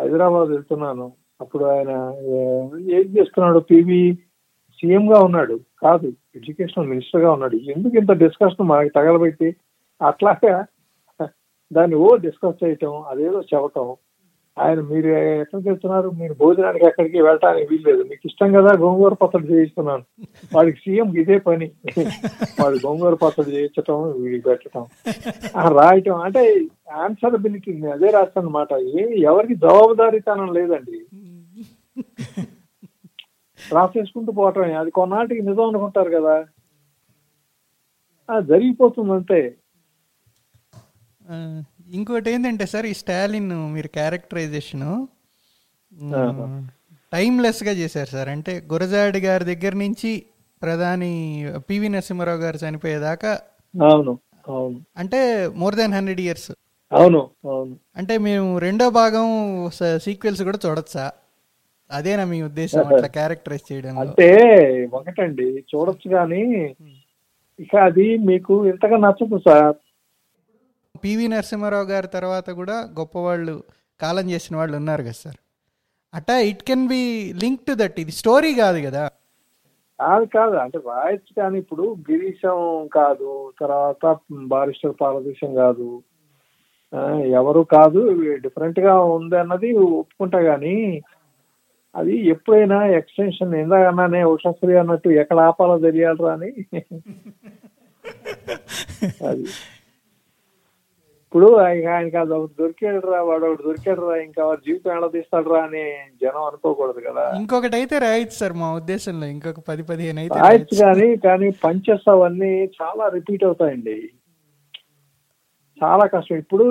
[0.00, 1.12] హైదరాబాద్ వెళ్తున్నాను.
[1.40, 1.88] అప్పుడు ఆయన
[2.78, 3.58] ఏం చేస్తున్నాడు?
[3.58, 4.18] పివి
[4.80, 5.60] సీఎం గా ఉన్నాడు.
[5.82, 7.56] కాదు ఎడ్యుకేషన్ మినిస్టర్గా ఉన్నాడు.
[7.56, 9.56] ఎందుకు ఇంత డిస్కషన్ మనకి తగలబెట్టి
[10.02, 10.66] అట్లాగా
[11.72, 13.96] దాన్ని ఓ డిస్కస్ చేయటం అదేదో చెప్పటం
[14.58, 18.02] ఆయన మీరు ఎక్కడికి వెళ్తున్నారు మీరు భోజనానికి ఎక్కడికి వెళ్ళటానికి వీల్లేదు.
[18.02, 20.04] మీకు ఇష్టం కదా గోంగూర పచ్చడి చేయిస్తున్నాను.
[20.54, 21.70] వాడికి సీఎం ఇదే పని.
[22.62, 24.86] వాడు గోంగూర పచ్చడి చేయించటం వీడికి పెట్టడం
[25.68, 31.04] రాయటం అంటే ఆన్సరబిలిటీ అదే రాస్తానమాట అనమాట ఏమి ఎవరికి జవాబుదారీతనం లేదండి.
[33.72, 36.46] రాసేసుకుంటూ పోవటం అది కొన్నాటికి నిజం అనుకుంటారు కదా.
[38.30, 39.54] ఆ, జరిగిపోతుంది అంతే.
[41.90, 44.84] ఇంకోటి ఏంటంటే సార్ ఈ స్టాలిన్ మీరు క్యారెక్టరైజేషన్
[47.12, 48.28] టైమ్లెస్గా చేశారు సార్.
[48.28, 50.10] అంటే గురజాడి గారి దగ్గర నుంచి
[50.62, 51.12] ప్రధాని
[51.68, 53.32] పివి నరసింహారావు గారు చనిపోయేదాకా
[53.74, 54.12] అవును
[54.48, 54.78] అవును.
[54.96, 55.20] అంటే
[55.62, 56.50] మోర్ దాన్ హండ్రెడ్ ఇయర్స్.
[56.92, 57.74] అవును అవును.
[57.96, 59.26] అంటే మేము రెండో భాగం
[60.06, 61.04] సీక్వెల్స్ కూడా చూడొచ్చా?
[61.90, 64.00] అదేనా మీ ఉద్దేశం అట్లా క్యారెక్టరైజ్ చేయడంలో?
[64.00, 64.28] అంటే
[64.92, 66.42] ఒకటండి చూడొచ్చు కానీ
[67.58, 69.76] ఇక అది మీకు ఇంతగా నచ్చదు సార్.
[71.02, 73.54] పివి నరసింహారావు గారి తర్వాత కూడా గొప్పవాళ్ళు
[74.00, 75.38] కాలం చేసిన వాళ్ళు ఉన్నారు కదా సార్.
[76.12, 77.00] అట్టా it can be
[77.42, 79.04] link to that ఇది స్టోరీ కాదు కదా.
[79.98, 82.58] కాదు కాదు అంటే రాయొచ్చు కానీ ఇప్పుడు గిరీశం
[82.92, 83.30] కాదు
[83.60, 84.04] తర్వాత
[84.52, 85.88] బారిస్టర్ పారదేశం కాదు
[87.38, 88.00] ఎవరు కాదు
[88.44, 90.76] డిఫరెంట్గా ఉంది అన్నది ఒప్పుకుంటా గానీ
[91.94, 96.50] అది ఎప్పుడైనా ఎక్స్టెన్షన్ ఇందాకన్నానే ఉషశ్రీ అన్నట్టు ఎక్కడ ఆపాలో తెలియాలరా అని.
[99.30, 99.44] అది.
[101.32, 105.08] ఇప్పుడు ఆయన ఆయనకి అది ఒకటి దొరికాడు రా వాడు ఒకటి దొరికాడు రా ఇంకా వాడు జీవితం ఎలా
[105.12, 105.82] తీస్తాడు రా అని
[106.22, 107.24] జనం అనుకోకూడదు కదా.
[107.40, 110.76] ఇంకొకటి అయితే రాయొచ్చు సార్ మా ఉద్దేశంలో ఇంకొక పది పదిహేను అయితే రాయొచ్చు.
[110.82, 113.96] కానీ కానీ పంచెస్ అవన్నీ చాలా రిపీట్ అవుతాయండి.
[115.78, 116.40] చాలా కష్టం.
[116.42, 116.66] ఇప్పుడు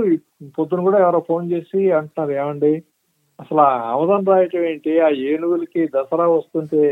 [0.58, 2.74] పొద్దున కూడా ఎవరో ఫోన్ చేసి అంటున్నారు ఏమండి?
[3.40, 4.94] అసలు ఆ అవధం రాయటం ఏంటి?
[5.08, 6.84] ఆ ఏనుగులకి దసరా వస్తుంటే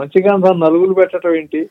[0.00, 1.62] మంచిగా దాన్ని నలుగులు పెట్టడం ఏంటి?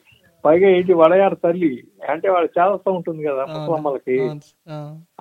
[0.46, 1.72] పైగా ఏంటి వడయారు తల్లి.
[2.12, 4.18] అంటే వాడు చేస్తూ ఉంటుంది కదా ముసలమ్మలకి.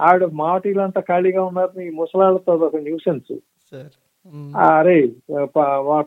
[0.07, 3.33] ఆవిడ మాటీలంతా ఖాళీగా ఉన్నారు ఈ ముసలాళ్ళతో ఒక న్యూసెన్స్.
[4.69, 4.97] అరే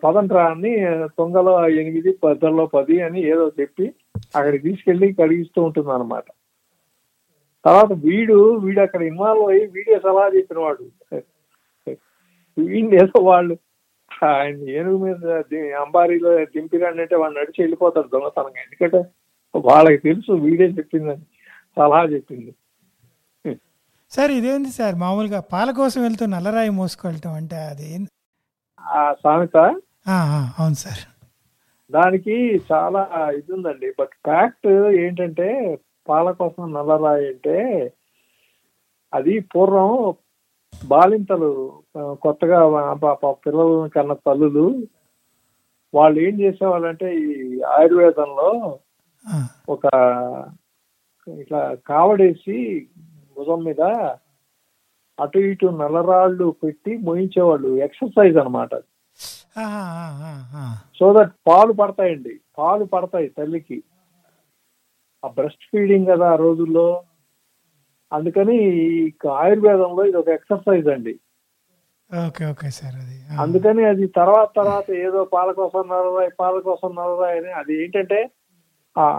[0.03, 0.72] పదంట్రా అని
[1.20, 3.86] తొంగలో ఎనిమిది పద్దల్లో పది అని ఏదో చెప్పి
[4.38, 6.28] అక్కడికి తీసుకెళ్ళి కడిగిస్తూ ఉంటుంది అనమాట
[7.66, 10.86] తర్వాత వీడు వీడు అక్కడ ఇన్వాల్వ్ అయ్యి వీడియో సలహా చెప్పిన వాడు
[12.57, 13.55] వీడిని ఏదో వాళ్ళు
[14.12, 15.34] ఆయన ఏనుగు మీద
[15.84, 18.60] అంబారీలో దింపిరంటే వాడు నడిచి వెళ్ళిపోతాడు దొంగతనంగా.
[18.66, 18.99] ఎందుకంటే
[19.56, 21.26] వాళ్ళకి తెలుసు వీడే చెప్పిందని
[21.78, 22.51] సలహా చెప్పింది.
[24.12, 24.95] సార్ ఇదేంది సార్?
[25.04, 27.89] మామూలుగా పాల కోసం వెళ్తూ నల్లరాయి మోసుకెళ్ళటం అంటే అది
[28.82, 29.58] ఆ సామెత?
[30.60, 31.01] అవును సార్.
[31.91, 32.36] దానికి
[32.72, 33.01] చాలా
[33.38, 34.68] ఇది ఉందండి బట్ ఫ్యాక్ట్
[35.04, 35.47] ఏంటంటే
[36.08, 37.58] పాల కోసం నల్లరాయి అంటే
[39.14, 39.89] అది పూర్వం
[40.86, 42.59] బాలింతలు కొత్తగా
[43.32, 44.88] పిల్లలు కన్న తల్లులు
[45.93, 48.80] వాళ్ళు ఏం చేసేవాళ్ళంటే ఈ ఆయుర్వేదంలో
[49.69, 49.86] ఒక
[51.39, 52.88] ఇట్లా కావడేసి
[53.38, 53.82] భుజం మీద
[55.19, 57.67] అటు ఇటు నల్లరాళ్ళు పెట్టి మోయించేవాళ్ళు.
[57.67, 58.38] ఎక్సర్సైజ్
[59.57, 60.76] ఆ.
[60.99, 62.39] సో దట్ పాలు పడతాయండి.
[62.57, 63.84] పాలు పడతాయి తల్లికి.
[65.26, 67.03] ఆ బ్రెస్ట్ ఫీడింగ్ కదా ఆ రోజుల్లో.
[68.14, 68.55] అందుకని
[68.86, 68.88] ఈ
[69.41, 71.14] ఆయుర్వేదంలో ఇది ఒక ఎక్సర్సైజ్ అండి.
[72.09, 73.18] ఓకే ఓకే సార్ అది.
[73.43, 78.20] అందుకని అది తర్వాత తర్వాత ఏదో పాల కోసం నలరాయి పాల కోసం నలరాయి అని అది ఏంటంటే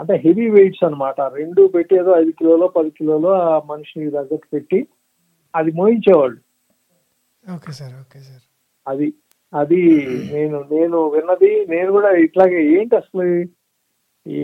[0.01, 1.21] అంటే హెవీ వెయిట్స్ అన్నమాట.
[1.39, 4.79] రెండు పెట్టి ఏదో ఐదు కిలోలో పది కిలోలో ఆ మనిషిని తగ్గట్టు పెట్టి
[5.55, 6.39] అది మోయించేవాళ్ళు.
[7.45, 8.45] Okay sir okay sir.
[8.87, 9.09] అది
[9.53, 9.81] అది
[10.35, 13.27] నేను నేను విన్నది నేను కూడా ఇట్లాగే ఏంటి అసలు
[14.27, 14.41] ఈ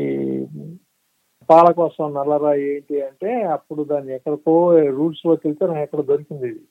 [1.51, 4.55] పాల కోసం నల్లరాయి ఏంటి అంటే అప్పుడు దాన్ని ఎక్కడికో
[4.90, 6.62] రూట్స్లోకి వెళ్తే నాకు ఎక్కడ దొరికింది ఇది.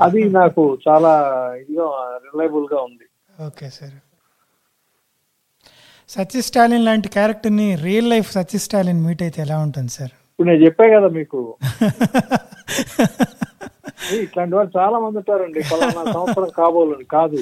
[0.00, 1.12] అది నాకు చాలా
[1.60, 1.86] ఇదిగా
[2.24, 3.06] రిలయబుల్గా ఉంది.
[3.46, 3.96] Okay sir.
[6.08, 10.12] సత్య స్టాలిన్ లాంటి క్యారెక్టర్ని real life Satya Stalin meet అయితే ఎలా ఉంటుంది సార్?
[10.30, 11.40] ఇప్పుడు నేను చెప్పా కదా మీకు.
[14.24, 15.60] ఇట్లాంటి వాళ్ళు చాలా మంది ఉంటారండి.
[15.72, 17.04] పలానా సంవత్సరం కాబోలని.
[17.04, 17.40] కాదు.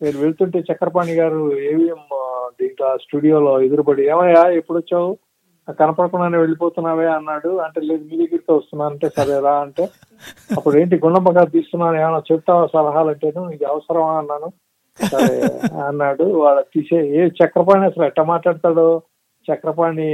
[0.00, 2.02] మీరు వెళ్తుంటే చక్రపాణి గారు ఏవిఎం
[2.60, 5.10] దీంట్లో స్టూడియోలో ఎదురుపడి ఏమయ్యా ఎప్పుడు వచ్చావు?
[5.78, 7.50] కనపడకుండానే వెళ్ళిపోతున్నావే అన్నాడు.
[7.64, 9.84] అంటే లేదు మీ దగ్గరికి వస్తున్నాను అంటే సరే రా అంటే.
[10.56, 14.18] అప్పుడు ఏంటి గుండమ్మ గారు తీస్తున్నాను ఏమైనా చెప్తావా సలహాలు అంటేను ఇది అవసరమా?
[14.18, 14.48] అన్నాను.
[15.10, 15.36] సరే
[15.88, 16.24] అన్నాడు.
[16.40, 18.88] వాడు తీసే ఏ చక్రపాణి అసలు ఎట్ట మాట్లాడతాడో?
[19.48, 20.08] చక్రపాణి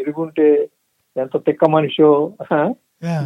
[0.00, 0.46] ఎరుగుంటే
[1.16, 2.10] ఎంత తిక్క మనిషో.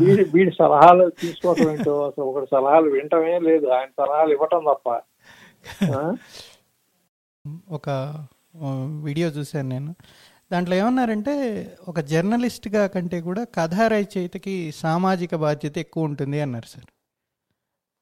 [0.03, 1.95] వీడి వీడి సలహాలు తీసుకోవటం ఏంటో?
[2.07, 3.67] అసలు ఒకటి సలహాలు వినటమే లేదు.
[3.67, 4.89] ఆయన సలహాలు ఇవ్వటం తప్ప?
[7.71, 7.89] ఒక
[9.05, 9.95] వీడియో చూశాను నేను.
[10.51, 11.33] దాంట్లో ఏమన్నారంటే
[11.89, 16.89] ఒక జర్నలిస్ట్గా కంటే కూడా కథా రచయితకి సామాజిక బాధ్యత ఎక్కువ ఉంటుంది అన్నారు సార్.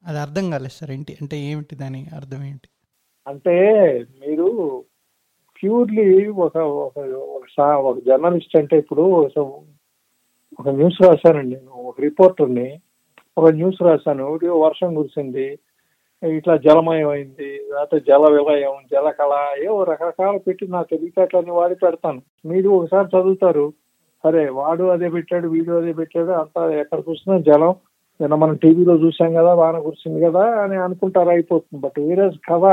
[0.03, 2.67] అది అర్థం కాలేదు సార్ ఏంటి అంటే ఏమిటి దాని అర్థం ఏంటి?
[3.27, 3.55] అంటే
[4.19, 4.47] మీరు
[5.63, 6.97] ప్యూర్లీ ఒక ఒక
[7.79, 9.63] ఒక జర్నలిస్ట్ అంటే ఇప్పుడు ఒక-
[10.59, 12.79] ఒక న్యూస్ రాశానండి నేను ఒక రిపోర్టర్ని
[13.37, 14.25] ఒక న్యూస్ రాశాను
[14.59, 15.59] వర్షం కురిసింది
[16.23, 19.33] ఇట్లా జలమయం అయింది లేకపోతే జల విలయం జల కళ
[19.65, 22.21] ఏవో రకరకాలు పెట్టి నా తెలివితేటలన్నీ వాడి పెడతాను.
[22.45, 23.65] మీరు ఒకసారి చదువుతారు
[24.23, 27.73] సరే వాడు అదే పెట్టాడు వీడు అదే పెట్టాడు అంతా ఎక్కడ చూసినా జలం.
[28.19, 31.81] నిన్న మనం టీవీలో చూసాం కదా వాన కురిసింది కదా అని అనుకుంటారు అయిపోతుంది.
[31.81, 32.65] బట్ వేరే కథ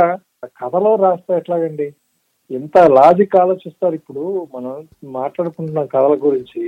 [0.61, 1.89] కథలో రాస్తే ఎట్లాగండి?
[2.51, 4.73] ఎంత లాజిక్ ఆలోచిస్తారు ఇప్పుడు మనం
[5.19, 6.63] మాట్లాడుకుంటున్నాం కథల గురించి.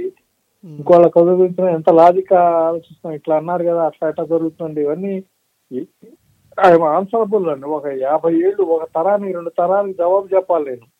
[0.65, 5.15] ఇంకోళ్ళ కథ గురించి ఎంత లాజిక్ ఆలోచిస్తాం ఇట్లా అన్నారు కదా అట్లా ఎట్లా జరుగుతుంది ఇవన్నీ
[6.61, 10.94] ఆన్సరబుల్ అండి ఒక యాభై ఏళ్ళు ఒక తరానికి రెండు తరానికి జవాబు చెప్పాలి నేను.